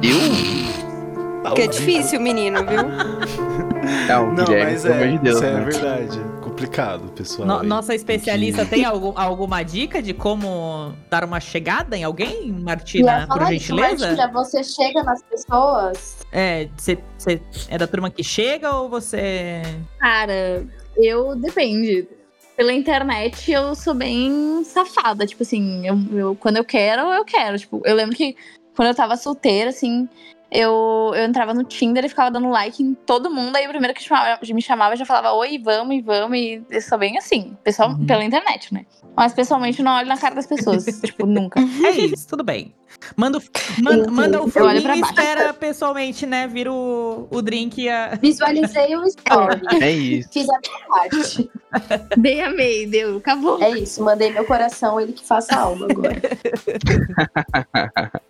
[0.00, 1.42] Eu?
[1.42, 2.82] Porque é difícil, menino, viu?
[4.06, 5.60] Não, Não, Guilherme, mas é, de Deus, isso é né?
[5.64, 6.20] verdade.
[6.58, 7.46] Complicado, pessoal.
[7.46, 13.22] No- nossa especialista tem algum, alguma dica de como dar uma chegada em alguém, Martina,
[13.22, 14.06] eu por falar isso, gentileza?
[14.08, 16.16] Martina, você chega nas pessoas.
[16.32, 19.62] É, você você é da turma que chega ou você.
[19.98, 22.08] Cara, eu depende.
[22.56, 25.24] Pela internet eu sou bem safada.
[25.24, 27.56] Tipo assim, eu, eu- quando eu quero, eu quero.
[27.56, 28.34] Tipo, eu lembro que
[28.74, 30.08] quando eu tava solteira, assim,
[30.50, 33.56] eu, eu entrava no Tinder e ficava dando like em todo mundo.
[33.56, 36.36] Aí o primeiro que chamava- me chamava já falava oi, vamos e vamos.
[36.38, 38.06] E eu sou bem assim, pessoal, Uhum.
[38.06, 38.86] pela internet, né?
[39.16, 40.84] Mas pessoalmente eu não olho na cara das pessoas.
[41.02, 41.60] tipo, nunca.
[41.60, 42.74] É isso, tudo bem.
[43.16, 43.42] Manda, o-
[43.82, 46.46] manda, manda o pra e espera pessoalmente, né?
[46.48, 48.14] Vira o, o drink e a.
[48.20, 49.60] Visualizei o story.
[49.82, 50.30] É isso.
[50.32, 51.50] Fiz a minha parte.
[52.16, 53.62] Dei amei, deu, acabou.
[53.62, 56.16] É isso, mandei meu coração, ele que faça a alma agora.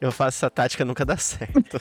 [0.00, 1.80] Eu faço essa tática, nunca dá certo.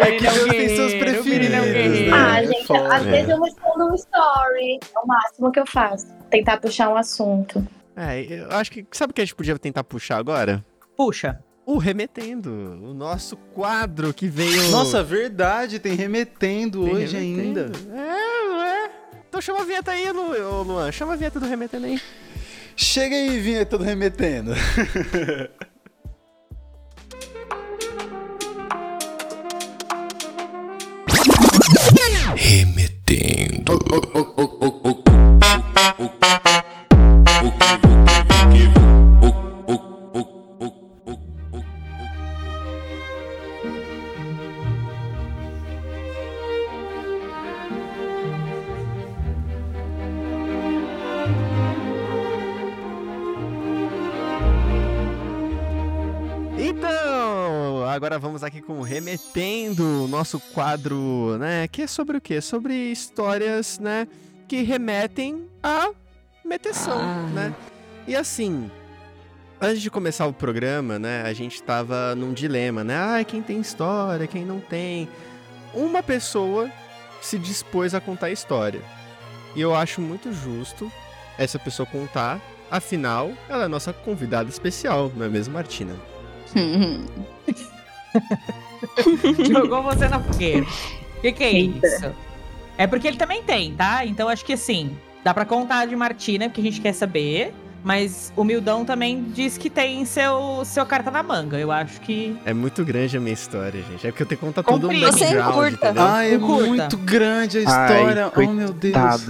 [0.00, 2.10] É que Deus tem seus é preferidos, né?
[2.12, 2.96] Ah, É gente, foda.
[2.96, 4.80] às vezes eu respondo um story.
[4.94, 6.06] É o máximo que eu faço.
[6.30, 7.66] Tentar puxar um assunto.
[7.96, 8.86] É, eu acho que.
[8.92, 10.64] Sabe o que a gente podia tentar puxar agora?
[10.96, 11.40] Puxa.
[11.64, 12.50] O Remetendo.
[12.82, 14.70] O nosso quadro que veio.
[14.70, 17.60] Nossa, verdade, tem remetendo Tem hoje remetendo.
[17.60, 18.00] ainda.
[18.00, 18.90] É, não é?
[19.28, 20.92] Então chama a vinheta aí, Luan.
[20.92, 22.00] Chama a vinheta do Remetendo aí.
[22.76, 24.52] Chega aí, vinheta do remetendo.
[32.36, 33.78] Remetendo.
[60.26, 61.68] Nosso quadro, né?
[61.68, 62.40] Que é sobre o quê?
[62.40, 64.08] Sobre histórias, né?
[64.48, 65.90] Que remetem à
[66.44, 67.54] meteção, né?
[68.08, 68.68] E assim,
[69.60, 71.22] antes de começar o programa, né?
[71.22, 72.96] A gente tava num dilema, né?
[72.98, 75.08] Ah, quem tem história, quem não tem.
[75.72, 76.68] Uma pessoa
[77.22, 78.82] se dispôs a contar a história.
[79.54, 80.90] E eu acho muito justo
[81.38, 82.40] essa pessoa contar.
[82.68, 85.94] Afinal, ela é nossa convidada especial, não é mesmo, Martina?
[89.48, 90.66] Jogou você na fogueira.
[91.18, 92.14] O que, que é isso?
[92.78, 94.04] É porque ele também tem, tá?
[94.04, 97.54] Então acho que assim, dá pra contar de Martina, porque a gente quer saber.
[97.86, 101.56] Mas o Mildão também diz que tem seu, seu carta na manga.
[101.56, 102.36] Eu acho que.
[102.44, 104.04] É muito grande a minha história, gente.
[104.04, 105.12] É porque eu tenho que contar todo um Compreendo.
[105.12, 106.02] Você background, entendeu?
[106.02, 106.66] Ah, é Curta.
[106.66, 108.32] muito grande a história.
[108.34, 109.28] Ai, oh, meu Deus.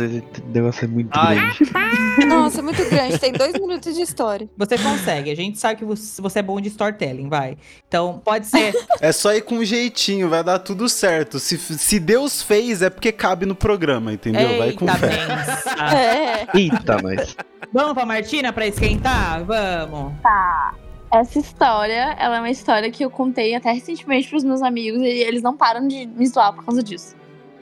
[0.55, 1.35] negócio é muito Ai.
[1.35, 1.71] grande.
[2.27, 3.19] Nossa, muito grande.
[3.19, 4.49] Tem dois minutos de história.
[4.57, 5.31] Você consegue.
[5.31, 7.59] A gente sabe que você é bom de storytelling, vai.
[7.87, 8.73] Então pode ser.
[9.03, 11.39] É só ir com um jeitinho, vai dar tudo certo.
[11.39, 14.57] Se, se Deus fez, é porque cabe no programa, entendeu?
[14.57, 16.47] vai com Eita, fé.
[16.55, 16.59] É.
[16.59, 17.37] Eita, nós.
[17.73, 19.45] Vamos pra Martina pra esquentar?
[19.45, 20.13] Vamos.
[20.23, 20.75] Tá.
[21.13, 25.07] Essa história, ela é uma história que eu contei até recentemente pros meus amigos e
[25.07, 27.15] eles não param de me zoar por causa disso.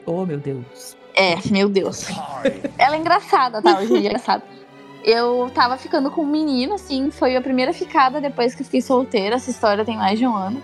[0.05, 0.97] Oh, meu Deus.
[1.15, 2.07] É, meu Deus.
[2.77, 3.77] ela é engraçada, tá?
[3.79, 4.43] Hoje em dia é engraçada.
[5.03, 8.81] Eu tava ficando com um menino, assim, foi a primeira ficada depois que eu fiquei
[8.81, 9.35] solteira.
[9.35, 10.61] Essa história tem mais de um ano.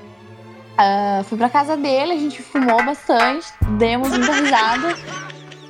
[0.77, 3.47] Ah, fui pra casa dele, a gente fumou bastante,
[3.77, 4.95] demos muita risada.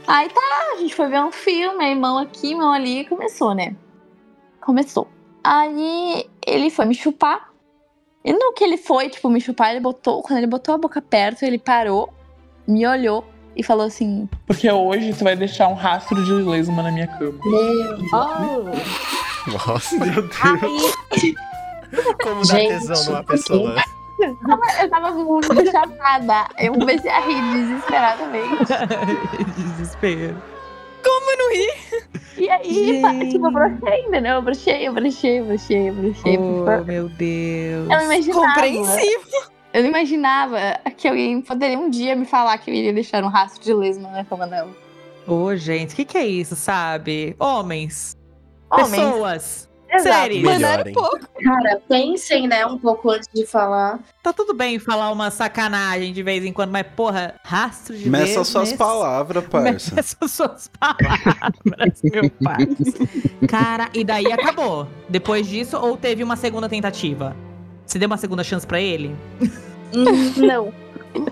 [0.08, 0.42] Aí tá,
[0.74, 3.76] a gente foi ver um filme, aí mão aqui, mão ali, e começou, né?
[4.62, 5.08] Começou.
[5.44, 7.50] Aí ele foi me chupar.
[8.24, 11.02] E no que ele foi, tipo, me chupar, ele botou, quando ele botou a boca
[11.02, 12.14] perto, ele parou,
[12.68, 16.92] me olhou e falou assim: Porque hoje tu vai deixar um rastro de lesma na
[16.92, 17.40] minha cama.
[19.48, 20.98] Nossa, meu Deus.
[21.12, 21.36] Aí,
[22.22, 23.76] Como dá Gente, tesão numa pessoa.
[24.80, 26.48] eu tava muito chapada.
[26.60, 28.66] Eu comecei a rir desesperadamente.
[29.58, 30.51] Desespero.
[31.04, 32.08] Como não rir?
[32.38, 34.34] E aí, fa- tipo, eu brochei, entendeu?
[34.36, 36.38] Eu brochei, eu brochei, eu brochei, eu brochei.
[36.38, 37.84] Oh, meu Deus.
[37.90, 38.54] Eu não imaginava.
[38.54, 39.52] Compreensivo.
[39.74, 40.58] Eu não imaginava
[40.98, 44.10] que alguém poderia um dia me falar que eu iria deixar um rastro de lesma
[44.10, 44.72] na cama dela.
[45.28, 47.36] Ô, gente, o que, que é isso, sabe?
[47.40, 48.18] Homens.
[48.70, 48.90] Homens.
[48.92, 49.70] Pessoas.
[49.94, 50.94] Era Melhorem.
[50.94, 51.20] pouco.
[51.44, 54.00] Cara, pensem, né, um pouco antes de falar.
[54.24, 58.26] Tá tudo bem falar uma sacanagem de vez em quando, mas, porra, rastro de Meça
[58.26, 59.96] lesma, suas esse- palavras, parça.
[59.96, 62.68] Meça suas palavras, meu pai.
[63.50, 64.88] Cara, e daí acabou.
[65.10, 67.36] Depois disso, ou teve uma segunda tentativa?
[67.86, 69.14] Você deu uma segunda chance pra ele?
[70.38, 70.72] Não.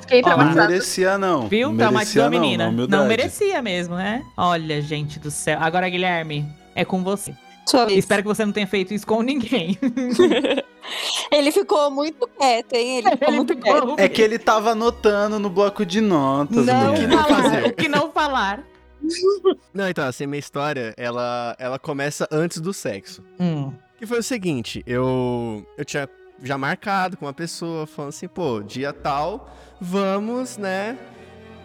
[0.01, 0.35] Fiquei Ó.
[0.35, 1.47] Não merecia, não.
[1.47, 1.75] Viu?
[1.77, 2.69] Traumatizou a menina.
[2.71, 4.23] Não, Não, merecia mesmo, né?
[4.35, 5.57] Olha, gente do céu.
[5.61, 6.45] Agora, Guilherme,
[6.75, 7.33] é com você.
[7.69, 7.99] Sua vez.
[7.99, 9.77] Espero que você não tenha feito isso com ninguém.
[11.31, 12.97] Ele ficou muito quieto, hein?
[12.97, 13.99] Ele ficou Ele muito ficou- quieto.
[13.99, 17.17] É que ele tava anotando no bloco de notas, Não menino.
[17.17, 17.65] falar.
[17.67, 18.63] O que não falar?
[19.73, 23.23] Não, então, assim, minha história, ela, ela começa antes do sexo.
[23.39, 23.71] Hum.
[23.97, 26.09] Que foi o seguinte, eu, eu tinha
[26.43, 30.97] já marcado com uma pessoa, falando assim, pô, dia tal, vamos, né,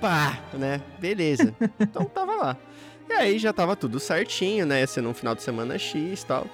[0.00, 1.54] pá, né, beleza.
[1.80, 2.56] Então tava lá.
[3.08, 6.46] E aí já tava tudo certinho, né, ser num final de semana X e tal.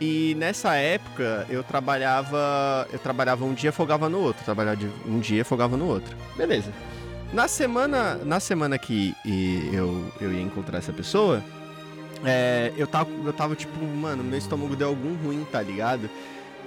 [0.00, 2.86] E nessa época eu trabalhava.
[2.92, 4.44] Eu trabalhava um dia folgava no outro.
[4.44, 6.14] Trabalhava um dia folgava no outro.
[6.36, 6.72] Beleza.
[7.32, 9.14] Na semana, na semana que
[9.72, 11.42] eu, eu ia encontrar essa pessoa,
[12.24, 16.08] é, eu, tava, eu tava tipo, mano, meu estômago deu algum ruim, tá ligado?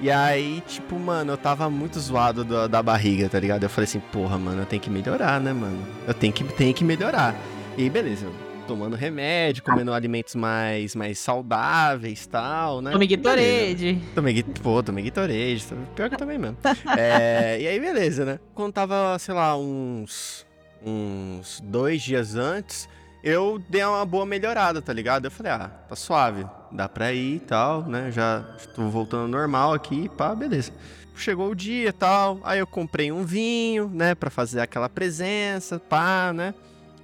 [0.02, 3.64] E aí, tipo, mano, eu tava muito zoado da, da barriga, tá ligado?
[3.64, 5.86] Eu falei assim, porra, mano, eu tenho que melhorar, né, mano?
[6.08, 7.36] Eu tenho que, tenho que melhorar.
[7.78, 8.28] E aí, beleza,
[8.70, 12.92] tomando remédio, comendo alimentos mais, mais saudáveis e tal, né?
[12.92, 13.08] Tomei.
[13.08, 14.00] Gatorade.
[14.14, 15.66] Tomei, pô, tomei Gatorade.
[15.96, 16.58] Pior que eu tomei mesmo.
[16.98, 18.40] É, e aí, beleza, né?
[18.54, 20.46] Quando tava, sei lá, uns,
[20.86, 22.88] uns dois dias antes,
[23.24, 25.26] eu dei uma boa melhorada, tá ligado?
[25.26, 28.12] Eu falei, ah, tá suave, dá pra ir e tal, né?
[28.12, 28.42] Já
[28.76, 30.72] tô voltando normal aqui, pá, beleza.
[31.16, 35.80] Chegou o dia e tal, aí eu comprei um vinho, né, pra fazer aquela presença,
[35.80, 36.54] pá, né?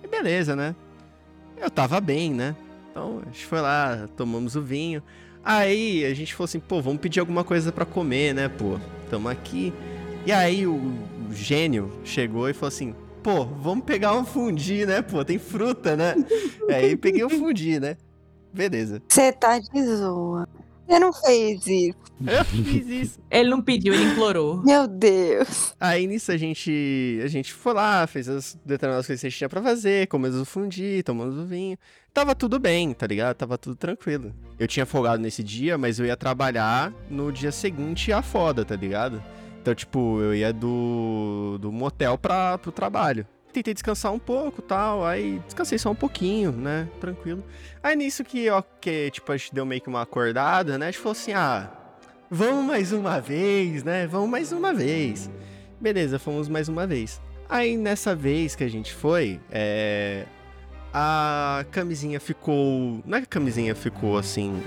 [0.04, 0.76] E beleza, né?
[1.66, 2.56] Eu tava bem, né?
[2.92, 5.02] Então a gente foi lá, tomamos o vinho.
[5.44, 8.80] Aí a gente falou assim, pô, vamos pedir alguma coisa pra comer, né, pô?
[9.10, 9.74] Tamo aqui.
[10.28, 10.94] E aí o,
[11.32, 12.94] gênio chegou e falou assim,
[13.24, 15.26] pô, vamos pegar um fundi, né, pô?
[15.26, 16.14] Tem fruta, né?
[16.70, 17.98] aí peguei o fundi, né?
[18.54, 19.02] Beleza.
[19.08, 20.48] Você tá de zoa.
[20.88, 21.98] Você não fez isso.
[22.26, 23.20] Eu fiz isso.
[23.30, 24.64] Ele não pediu, ele implorou.
[24.64, 25.76] Meu Deus.
[25.80, 29.38] Aí nisso a gente, a gente foi lá, fez as determinadas coisas que a gente
[29.38, 31.78] tinha pra fazer, comemos o fundi, tomamos o vinho.
[32.14, 33.36] Tava tudo bem, tá ligado?
[33.36, 34.34] Tava tudo tranquilo.
[34.58, 38.76] Eu tinha folgado nesse dia, mas eu ia trabalhar no dia seguinte a foda, tá
[38.76, 39.22] ligado?
[39.62, 43.28] Então, tipo, eu ia do, do motel pra, pro trabalho.
[43.56, 46.90] Tentei descansar um pouco tal, aí descansei só um pouquinho, né?
[47.00, 47.42] Tranquilo.
[47.82, 50.88] Aí nisso que, ó, que, tipo, a gente deu meio que uma acordada, né?
[50.88, 51.72] A gente falou assim, ah,
[52.30, 54.08] vamos mais uma vez, né?
[54.08, 55.32] Vamos mais uma vez.
[55.80, 57.22] Beleza, fomos mais uma vez.
[57.48, 60.26] Aí nessa vez que a gente foi, é.
[60.94, 63.02] A camisinha ficou.
[63.06, 64.62] Não é que a camisinha ficou assim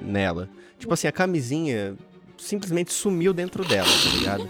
[0.00, 0.48] nela.
[0.80, 1.96] Tipo assim, a camisinha
[2.36, 4.48] simplesmente sumiu dentro dela, tá ligado?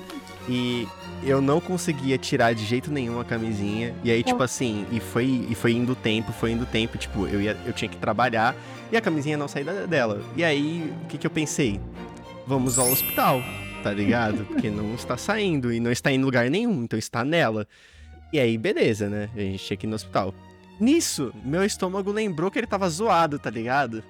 [0.48, 0.88] E
[1.22, 3.94] eu não conseguia tirar de jeito nenhum a camisinha.
[4.02, 6.98] E aí, tipo assim, e foi, e foi indo o tempo, foi indo o tempo,
[6.98, 8.56] tipo, eu, ia, eu tinha que trabalhar
[8.90, 10.22] e a camisinha não saía dela.
[10.36, 11.80] E aí, o que, que eu pensei?
[12.46, 13.40] Vamos ao hospital,
[13.82, 14.44] tá ligado?
[14.50, 17.66] Porque não está saindo e não está em lugar nenhum, então está nela.
[18.32, 19.28] E aí, beleza, né?
[19.34, 20.34] A gente tinha que ir no hospital.
[20.80, 24.02] Nisso, meu estômago lembrou que ele tava zoado, tá ligado?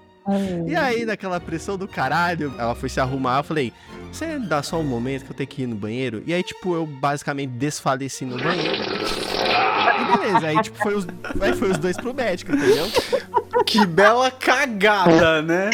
[0.66, 3.72] E aí, naquela pressão do caralho, ela foi se arrumar, eu falei,
[4.10, 6.22] você dá só um momento que eu tenho que ir no banheiro?
[6.26, 8.82] E aí, tipo, eu basicamente desfaleci no banheiro.
[10.00, 11.06] E beleza, aí, tipo, foi os,
[11.40, 12.86] aí foi os dois pro médico, entendeu?
[13.66, 15.70] Que bela cagada, né?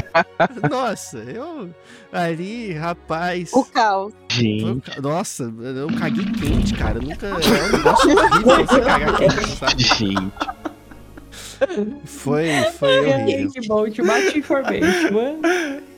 [0.71, 1.71] Nossa, eu
[2.13, 3.53] ali, rapaz.
[3.53, 4.13] O caos.
[4.31, 5.01] Gente.
[5.01, 6.99] Nossa, eu caguei quente, cara.
[6.99, 7.27] Eu nunca.
[7.27, 9.83] Um negócio horrível você cagar quente, sabe?
[9.83, 10.33] Gente.
[12.05, 12.49] Foi,
[12.79, 13.51] foi horrível.
[13.51, 15.41] Que bom, te bate information.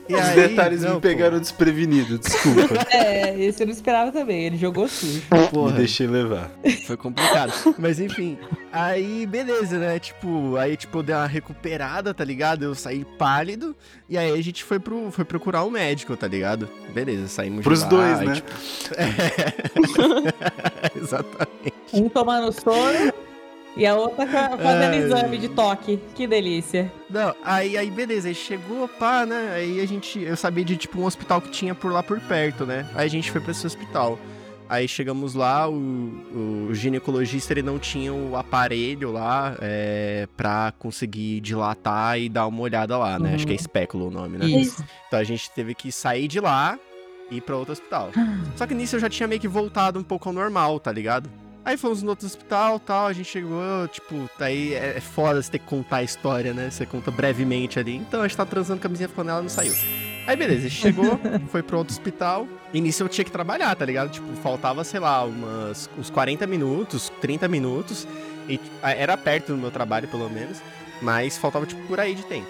[0.09, 2.61] E Os aí, detalhes não, me pegaram desprevenido, desculpa.
[2.91, 4.43] É, esse eu não esperava também.
[4.45, 5.21] Ele jogou sujo.
[5.31, 6.51] Me deixei levar.
[6.85, 7.53] Foi complicado.
[7.77, 8.37] Mas enfim,
[8.71, 9.99] aí beleza, né?
[9.99, 12.63] Tipo, aí tipo, eu dei uma recuperada, tá ligado?
[12.63, 13.75] Eu saí pálido.
[14.09, 16.67] E aí a gente foi, pro, foi procurar um médico, tá ligado?
[16.93, 18.35] Beleza, saímos Pros de lá, dois, aí, né?
[18.35, 18.51] tipo,
[18.99, 20.97] é.
[20.99, 21.73] Exatamente.
[21.93, 23.13] Um tomando soro
[23.77, 24.97] e a outra fa- fazendo Ai.
[24.97, 25.99] exame de toque.
[26.15, 26.91] Que delícia.
[27.09, 29.53] Não, aí, aí beleza, aí chegou, pá, né?
[29.55, 32.65] Aí a gente, eu sabia de tipo um hospital que tinha por lá por perto,
[32.65, 32.85] né?
[32.95, 34.19] Aí a gente foi pra esse hospital.
[34.69, 41.41] Aí chegamos lá, o, o ginecologista ele não tinha o aparelho lá é, pra conseguir
[41.41, 43.35] dilatar e dar uma olhada lá, né?
[43.35, 44.45] Acho que é espéculo o nome, né?
[44.45, 44.81] Isso.
[45.07, 46.79] Então a gente teve que sair de lá
[47.29, 48.11] e ir pra outro hospital.
[48.55, 51.29] Só que nisso eu já tinha meio que voltado um pouco ao normal, tá ligado?
[51.63, 55.51] Aí fomos no outro hospital tal, a gente chegou, tipo, daí é é foda você
[55.51, 56.69] ter que contar a história, né?
[56.69, 57.95] Você conta brevemente ali.
[57.95, 59.73] Então a gente tá transando, a camisinha ficou nela, não saiu.
[60.25, 62.47] Aí beleza, a gente chegou, foi pro outro hospital.
[62.73, 64.09] Nisso eu tinha que trabalhar, tá ligado?
[64.09, 68.07] Tipo, faltava, sei lá, umas, uns 40 minutos, 30 minutos.
[68.49, 70.61] E era perto do meu trabalho, pelo menos.
[71.01, 72.47] Mas faltava, tipo, por aí de tempo.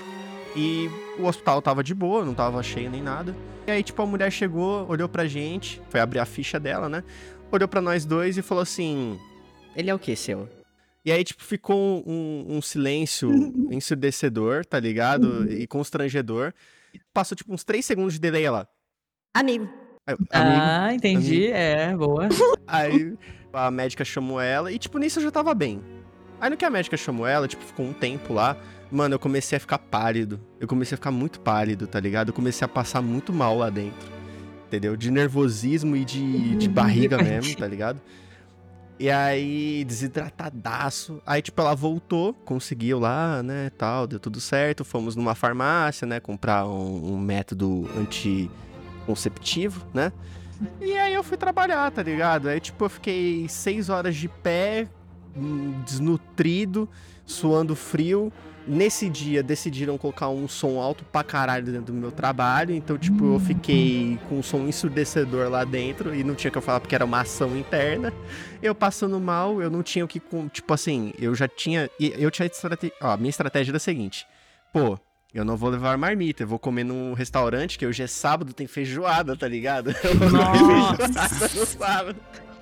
[0.56, 3.36] E o hospital tava de boa, não tava cheio nem nada.
[3.68, 7.04] E aí, tipo, a mulher chegou, olhou pra gente, foi abrir a ficha dela, né?
[7.52, 9.20] Olhou pra nós dois e falou assim:
[9.76, 10.48] Ele é o que, seu?
[11.04, 13.30] E aí, tipo, ficou um, um silêncio
[13.72, 15.52] ensurdecedor, tá ligado?
[15.52, 16.54] E constrangedor.
[17.14, 18.68] Passou, tipo, uns três segundos de delay ela.
[19.34, 19.68] Amigo.
[20.06, 21.46] Aí, eu, Ah, entendi.
[21.48, 21.56] amigo.
[21.56, 22.30] É, boa.
[22.68, 23.16] Aí
[23.54, 25.82] a médica chamou ela e, tipo, nisso eu já tava bem.
[26.40, 28.56] Aí no que a médica chamou ela, tipo, ficou um tempo lá.
[28.92, 30.40] Mano, eu comecei a ficar pálido.
[30.60, 32.30] Eu comecei a ficar muito pálido, tá ligado?
[32.30, 34.21] Eu comecei a passar muito mal lá dentro.
[34.72, 34.96] Entendeu?
[34.96, 38.00] De nervosismo e de, de barriga mesmo, tá ligado?
[38.98, 41.22] E aí, desidratadaço.
[41.26, 44.86] Aí, tipo, ela voltou, conseguiu lá, né, tal, deu tudo certo.
[44.86, 50.14] Fomos numa farmácia, né, comprar um, um método anticonceptivo, né?
[50.80, 52.48] E aí eu fui trabalhar, tá ligado?
[52.48, 54.88] Aí, tipo, eu fiquei seis horas de pé,
[55.36, 56.88] hum, desnutrido,
[57.26, 58.32] suando frio.
[58.68, 62.74] Nesse dia, decidiram colocar um som alto pra caralho dentro do meu trabalho.
[62.76, 66.58] Então, tipo, eu fiquei com um som ensurdecedor lá dentro e não tinha o que
[66.60, 68.14] eu falar porque era uma ação interna.
[68.62, 70.20] Eu passando mal, eu não tinha o que.
[70.20, 71.90] com- Tipo assim, eu já tinha.
[72.00, 72.94] Eu tinha estrate...
[73.02, 74.28] Ó, a minha estratégia era a seguinte:
[74.72, 75.00] pô,
[75.34, 78.68] eu não vou levar marmita, eu vou comer num restaurante que hoje é sábado, tem
[78.68, 79.90] feijoada, tá ligado?
[80.04, 82.20] Eu vou comer feijoada no sábado.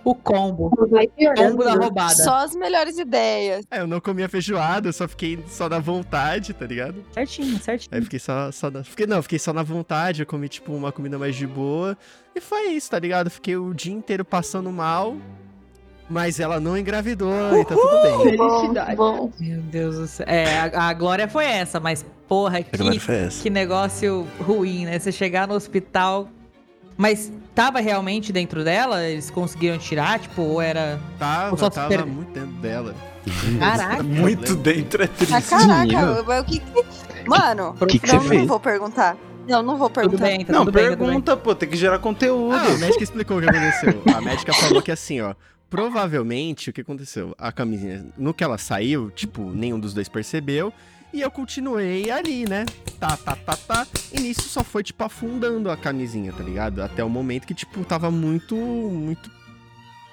[0.10, 0.72] O combo.
[0.72, 2.16] Combo da roubada.
[2.16, 3.64] Só as melhores ideias.
[3.70, 7.06] É, eu não comia feijoada, eu só fiquei só na vontade, tá ligado?
[7.14, 7.90] Certinho, certinho.
[7.94, 8.84] Aí fiquei só, só na...
[8.84, 11.96] Fiquei, não, fiquei só na vontade, eu comi, tipo, uma comida mais de boa.
[12.36, 13.30] E foi isso, tá ligado?
[13.30, 15.16] Fiquei o dia inteiro passando mal,
[16.10, 18.36] mas ela não engravidou e tá tudo bem.
[18.36, 18.96] Felicidade.
[18.96, 20.26] Bom, Meu Deus do céu.
[20.28, 22.72] É, a, a glória foi essa, mas porra, que,
[23.44, 24.98] que negócio ruim, né?
[24.98, 26.28] Você chegar no hospital.
[27.00, 29.08] Mas tava realmente dentro dela?
[29.08, 30.20] Eles conseguiram tirar?
[30.20, 31.00] Tipo, ou era.
[31.18, 32.94] Tava, Ou só tava super- muito dentro dela.
[33.58, 34.04] Caraca.
[34.04, 35.34] Muito dentro é triste.
[35.34, 36.84] Ah, caraca, o que que...
[37.28, 39.16] Mano, O que que não, você não vou perguntar.
[39.48, 40.24] Não, não vou Tudo perguntar.
[40.26, 41.08] bem, tá Não, tudo bem, tá tudo bem.
[41.08, 42.56] pergunta, pô, tem que gerar conteúdo.
[42.56, 44.02] Ah, a médica explicou o que aconteceu.
[44.16, 45.34] A médica falou que assim, ó.
[45.70, 47.34] Provavelmente o que aconteceu?
[47.38, 50.74] A camisinha, no que ela saiu, tipo, nenhum dos dois percebeu.
[51.12, 52.66] E eu continuei ali, né?
[53.00, 53.88] Tá, tá, tá, tá.
[54.14, 56.82] E nisso só foi, tipo, afundando a camisinha, tá ligado?
[56.82, 59.32] Até o momento que, tipo, tava muito, muito,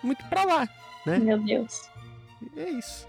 [0.03, 0.69] muito pra lá,
[1.05, 1.19] né?
[1.19, 1.91] meu Deus.
[2.57, 3.07] E é isso.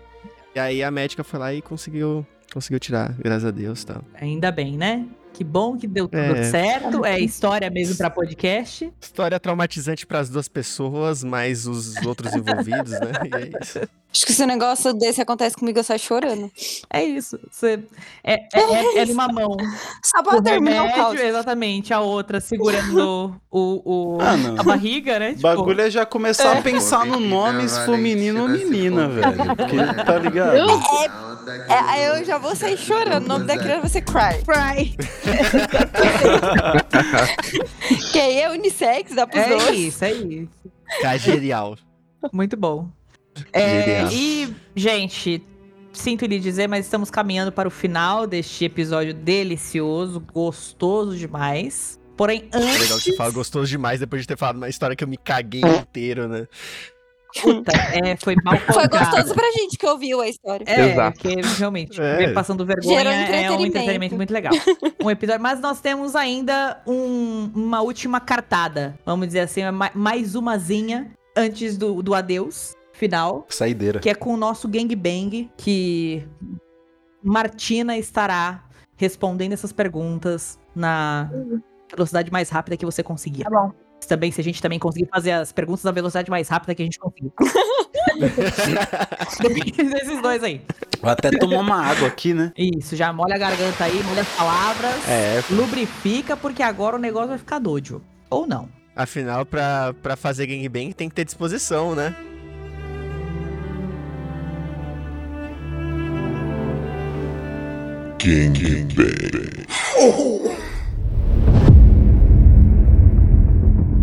[0.55, 4.01] E aí a médica foi lá e conseguiu, conseguiu tirar, graças a Deus, tá?
[4.15, 5.05] Ainda bem, né?
[5.37, 6.43] Que bom que deu tudo É.
[6.49, 7.05] certo.
[7.05, 8.91] É história mesmo pra podcast.
[8.99, 13.11] História traumatizante pras duas pessoas, mais os outros envolvidos, né?
[13.23, 13.79] E é isso.
[14.11, 16.49] Acho que se um negócio desse acontece comigo, eu saio chorando.
[16.91, 17.37] É isso.
[17.51, 17.79] Você,
[18.23, 19.55] é, é, é, é numa mão.
[20.03, 21.19] Só O pra terminar o remédio, caos.
[21.19, 21.93] exatamente.
[21.93, 25.35] A outra segurando o, o- Ah, a barriga, né?
[25.37, 26.59] O bagulho é já começar É.
[26.59, 29.55] a pensar no nome se for menino ou menina, velho.
[29.55, 30.57] Porque, tá ligado?
[31.69, 33.25] É, aí eu já vou sair chorando.
[33.25, 34.43] O nome da criança vai ser Cry.
[34.45, 34.95] Cry.
[38.11, 39.79] Que aí é unissex, dá pros É dois.
[39.79, 40.49] isso, é isso.
[41.01, 41.77] Cagerial.
[42.33, 42.89] Muito bom.
[43.53, 44.09] É, Genial.
[44.11, 45.43] e, gente,
[45.93, 51.99] sinto lhe dizer, mas estamos caminhando para o final deste episódio delicioso, gostoso demais.
[52.15, 53.03] Porém, É legal que antes.
[53.03, 56.27] você fala gostoso demais depois de ter falado uma história que eu me caguei inteiro,
[56.27, 56.47] né?
[57.41, 59.11] Puta, é, foi mal Foi contado.
[59.11, 60.63] gostoso pra gente que ouviu a história.
[60.67, 61.19] É, Exato.
[61.19, 62.31] porque realmente, É.
[62.33, 64.15] passando vergonha Gerou é um entretenimento.
[64.15, 64.53] muito legal.
[65.03, 70.35] Um episódio, mas nós temos ainda um- uma última cartada, vamos dizer assim, ma- mais
[70.35, 73.99] umazinha antes do, do adeus final, Saideira.
[73.99, 76.27] que é com o nosso gangbang, que
[77.23, 78.63] Martina estará
[78.95, 81.29] respondendo essas perguntas na
[81.91, 83.43] velocidade mais rápida que você conseguir.
[83.43, 83.71] Tá bom.
[84.07, 86.85] Também, se a gente também conseguir fazer as perguntas na velocidade mais rápida que a
[86.85, 87.31] gente conseguir.
[89.41, 90.61] Depende desses dois aí.
[91.01, 92.51] Vou até tomar uma água aqui, né?
[92.57, 97.29] Isso, já molha a garganta aí, molha as palavras, É, lubrifica, porque agora o negócio
[97.29, 98.01] vai ficar doido.
[98.29, 98.69] Ou não.
[98.95, 102.15] afinal, pra, pra fazer gangbang tem que ter disposição, né?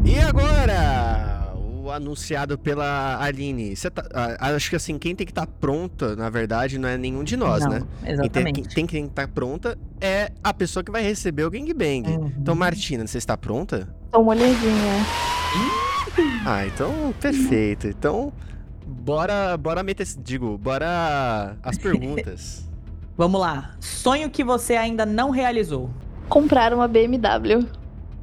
[0.04, 3.74] E agora, o anunciado pela Aline.
[3.74, 4.04] Você tá,
[4.38, 7.64] acho que assim, quem tem que estar pronta, na verdade, não é nenhum de nós,
[7.64, 7.78] Não, né?
[7.78, 8.68] Quem tem, Exatamente.
[8.74, 12.06] quem tem que estar pronta é a pessoa que vai receber o gangbang.
[12.06, 12.32] Uhum.
[12.38, 13.88] Então, Martina, você está pronta?
[14.12, 15.06] Tô molhadinha.
[16.44, 17.86] Ah, então, perfeito.
[17.86, 18.30] Então,
[18.86, 22.68] bora, bora meter, digo, bora as perguntas.
[23.16, 23.74] Vamos lá.
[23.80, 25.90] Sonho que você ainda não realizou.
[26.28, 27.66] Comprar uma BMW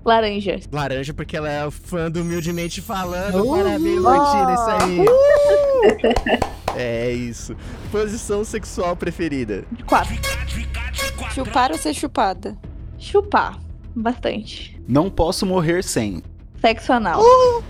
[0.04, 0.60] laranja.
[0.72, 3.44] Laranja, porque ela é fã do Humildemente Falando.
[3.44, 3.56] Uh!
[3.56, 6.42] Parabéns, Martina, isso aí.
[6.76, 7.56] É isso.
[7.92, 9.66] Posição sexual preferida.
[9.72, 10.16] De quatro.
[11.34, 12.58] Chupar ou ser chupada?
[12.98, 13.60] Chupar.
[13.96, 14.80] Bastante.
[14.88, 16.24] Não posso morrer sem.
[16.62, 17.22] Sexo anal.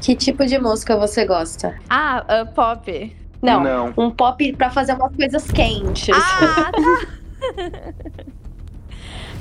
[0.01, 1.75] Que tipo de música você gosta?
[1.89, 3.15] Ah, ah, pop.
[3.41, 3.93] Não, Não.
[3.97, 6.15] um pop pra fazer umas coisas quentes.
[6.15, 7.93] Ah, tá.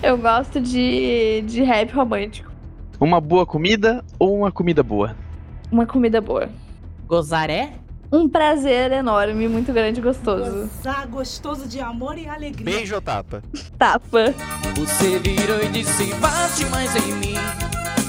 [0.02, 2.49] Eu gosto de, de rap romântico.
[3.00, 5.16] Uma boa comida ou uma comida boa?
[5.72, 6.50] Uma comida boa.
[7.06, 7.72] Gozar é?
[8.12, 10.68] Um prazer enorme, muito grande e gostoso.
[10.68, 12.62] Gozar gostoso de amor e alegria.
[12.62, 13.42] Beijo ou tapa?
[13.78, 14.34] Tapa.
[14.76, 17.34] Você virou e disse bate mais em mim,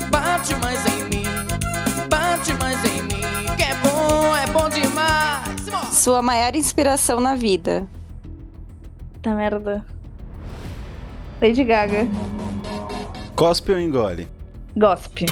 [0.09, 1.23] bate mais em mim,
[2.09, 3.55] bate mais em mim.
[3.55, 5.95] Que é bom, é bom demais.
[5.95, 7.87] Sua maior inspiração na vida.
[9.21, 9.85] Tá merda.
[11.41, 12.07] Lady Gaga.
[13.37, 14.40] Cospe ou engole?
[14.76, 15.26] Gospe.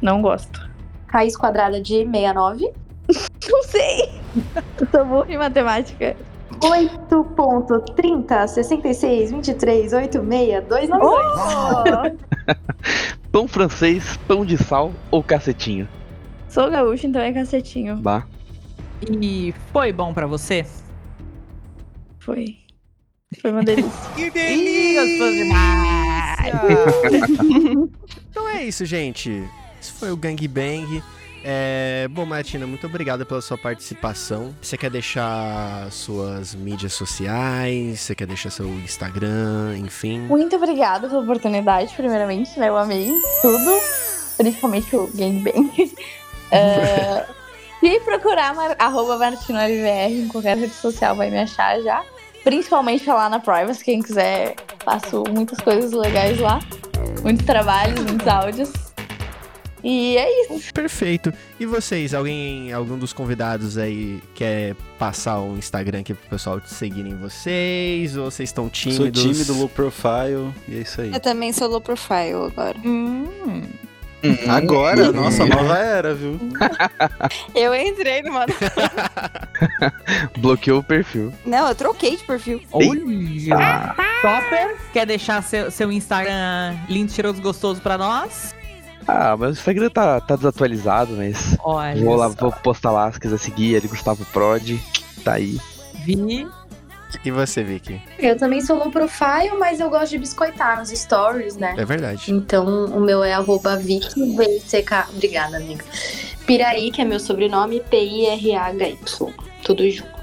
[0.00, 0.68] Não gosto.
[1.08, 2.72] Raiz quadrada de 69.
[3.48, 4.10] Não sei.
[4.80, 6.16] Eu sou burra em matemática.
[6.60, 12.18] 8.30, 66, 23, 86, 292.
[13.30, 15.88] Pão francês, pão de sal ou cacetinho?
[16.48, 17.96] Sou gaúcho, então é cacetinho.
[17.96, 18.24] Bah.
[19.20, 20.64] E foi bom pra você?
[22.18, 22.56] Foi.
[23.40, 23.90] Foi uma delícia.
[24.16, 25.02] Que delícia!
[28.46, 29.48] então é isso, gente.
[29.80, 31.02] Esse foi o Gang Bang.
[31.44, 32.08] É...
[32.10, 34.54] Bom, Martina, muito obrigada pela sua participação.
[34.62, 38.00] Você quer deixar suas mídias sociais?
[38.00, 40.20] Você quer deixar seu Instagram, enfim?
[40.20, 42.68] Muito obrigada pela oportunidade, primeiramente, né?
[42.68, 43.10] Eu amei
[43.42, 43.80] tudo.
[44.36, 45.94] Principalmente o gangbang.
[46.48, 47.26] É,
[47.80, 52.04] Se procurar mar, arroba MartinaLVR em qualquer rede social vai me achar já.
[52.46, 56.60] Principalmente lá na Privacy, quem quiser, faço muitas coisas legais lá.
[57.20, 58.72] Muitos trabalhos, muitos áudios.
[59.82, 60.72] E é isso.
[60.72, 61.32] Perfeito.
[61.58, 66.72] E vocês, alguém, algum dos convidados aí quer passar o Instagram aqui pro pessoal te
[66.72, 68.16] seguirem vocês?
[68.16, 69.20] Ou vocês estão tímidos?
[69.20, 71.12] Sou tímido, low profile, e é isso aí.
[71.12, 72.76] Eu também sou low profile agora.
[74.48, 76.38] Agora, nossa, nova era, viu?
[77.54, 78.46] Eu entrei numa.
[80.38, 81.32] Bloqueou o perfil.
[81.44, 82.60] Não, eu troquei de perfil.
[82.72, 83.94] Olha!
[84.22, 88.54] Topper, quer deixar seu, seu Instagram lindo, cheiroso, gostoso pra nós?
[89.08, 91.56] Ah, mas o Instagram tá, tá desatualizado, mas.
[91.62, 92.34] Olha Vou lá, só.
[92.38, 94.78] vou postar lá se quiser seguir, ele Gustavo Prod.
[95.24, 95.58] Tá aí.
[96.04, 96.46] Vi.
[97.24, 98.02] E você, Vicky?
[98.18, 101.74] Eu também sou low profile, mas eu gosto de biscoitar nos stories, né?
[101.76, 102.30] É verdade.
[102.32, 103.78] Então, o meu é arroba.
[105.14, 105.84] Obrigada, amiga.
[106.46, 109.34] Piraí, que é meu sobrenome, P-I-R-A-H-Y.
[109.64, 110.16] Tudo junto.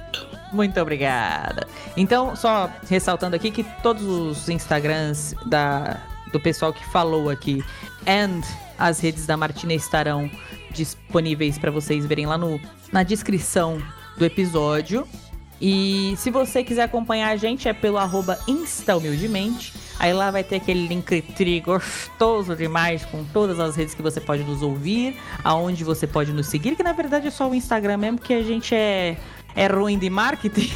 [0.54, 1.68] Muito obrigada.
[1.98, 6.00] Então, só ressaltando aqui que todos os Instagrams da,
[6.32, 7.64] do pessoal que falou aqui
[8.08, 8.42] and
[8.78, 10.30] as redes da Martina estarão
[10.72, 12.60] disponíveis para vocês verem lá no,
[12.92, 13.82] na descrição
[14.18, 15.08] do episódio.
[15.62, 19.74] E se você quiser acompanhar a gente é pelo arroba instahumildemente.
[20.00, 24.44] Aí lá vai ter aquele linktree gostoso demais com todas as redes que você pode
[24.44, 28.18] nos ouvir, aonde você pode nos seguir, que na verdade é só o Instagram mesmo,
[28.20, 29.16] que a gente é,
[29.56, 30.72] é ruim de marketing.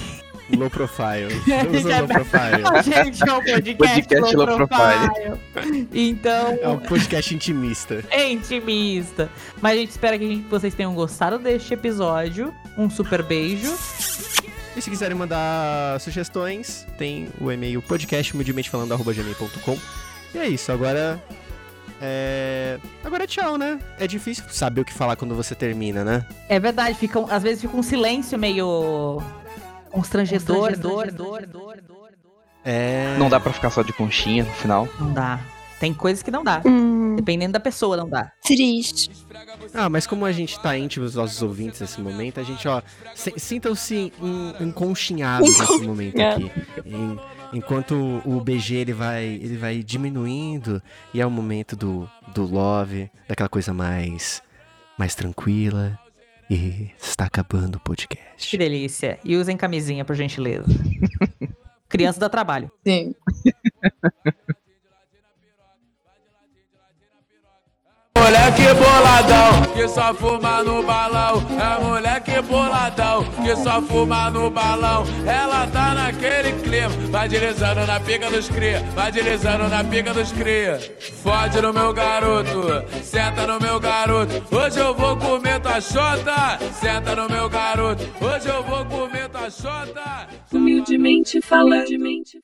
[0.56, 1.28] Low profile.
[1.84, 2.64] Low profile.
[2.74, 5.88] A gente é um podcast, Podcast low, low profile.
[5.94, 8.06] Então, É um podcast intimista.
[8.10, 9.30] é intimista.
[9.62, 12.54] Mas a gente espera que a gente- vocês tenham gostado deste episódio.
[12.78, 13.76] Um super beijo.
[14.78, 19.76] E se quiserem mandar sugestões, tem o e-mail podcastmildementefalando.gmail.com
[20.36, 21.20] E é isso, agora.
[22.00, 22.78] É.
[23.04, 23.80] Agora é tchau, né?
[24.00, 26.24] É difícil saber o que falar quando você termina, né?
[26.48, 29.20] É verdade, fica, às vezes fica um silêncio meio
[29.90, 30.72] constrangedor.
[32.64, 33.16] É.
[33.18, 34.88] Não dá pra ficar só de conchinha no final.
[35.00, 35.40] Não dá.
[35.80, 36.62] Tem coisas que não dá.
[37.16, 38.32] Dependendo da pessoa, não dá.
[38.44, 39.10] Triste.
[39.74, 42.82] Ah, mas como a gente tá íntimo dos nossos ouvintes nesse momento, a gente, ó,
[43.16, 46.52] se- sintam-se en- enconchinhados nesse momento aqui.
[46.86, 47.20] Em-
[47.54, 50.82] enquanto o BG ele vai, ele vai diminuindo
[51.14, 54.42] e é o momento do, do love, daquela coisa mais,
[54.98, 55.98] mais tranquila.
[56.50, 58.50] E está acabando o podcast.
[58.50, 59.20] Que delícia.
[59.24, 60.66] E usem camisinha, por gentileza.
[61.90, 62.72] Criança dá trabalho.
[62.86, 63.14] Sim.
[68.28, 71.42] Moleque boladão, que só fuma no balão.
[71.58, 75.06] É moleque boladão, que só fuma no balão.
[75.26, 80.34] Ela tá naquele clima, vai deslizando na pica dos cria, vai deslizando na pica dos
[80.34, 80.78] cria.
[81.24, 84.44] Fode no meu garoto, senta no meu garoto.
[84.54, 88.04] Hoje eu vou comer tua xota, senta no meu garoto.
[88.20, 90.28] Hoje eu vou comer tua xota.
[90.52, 91.88] Humildemente falando.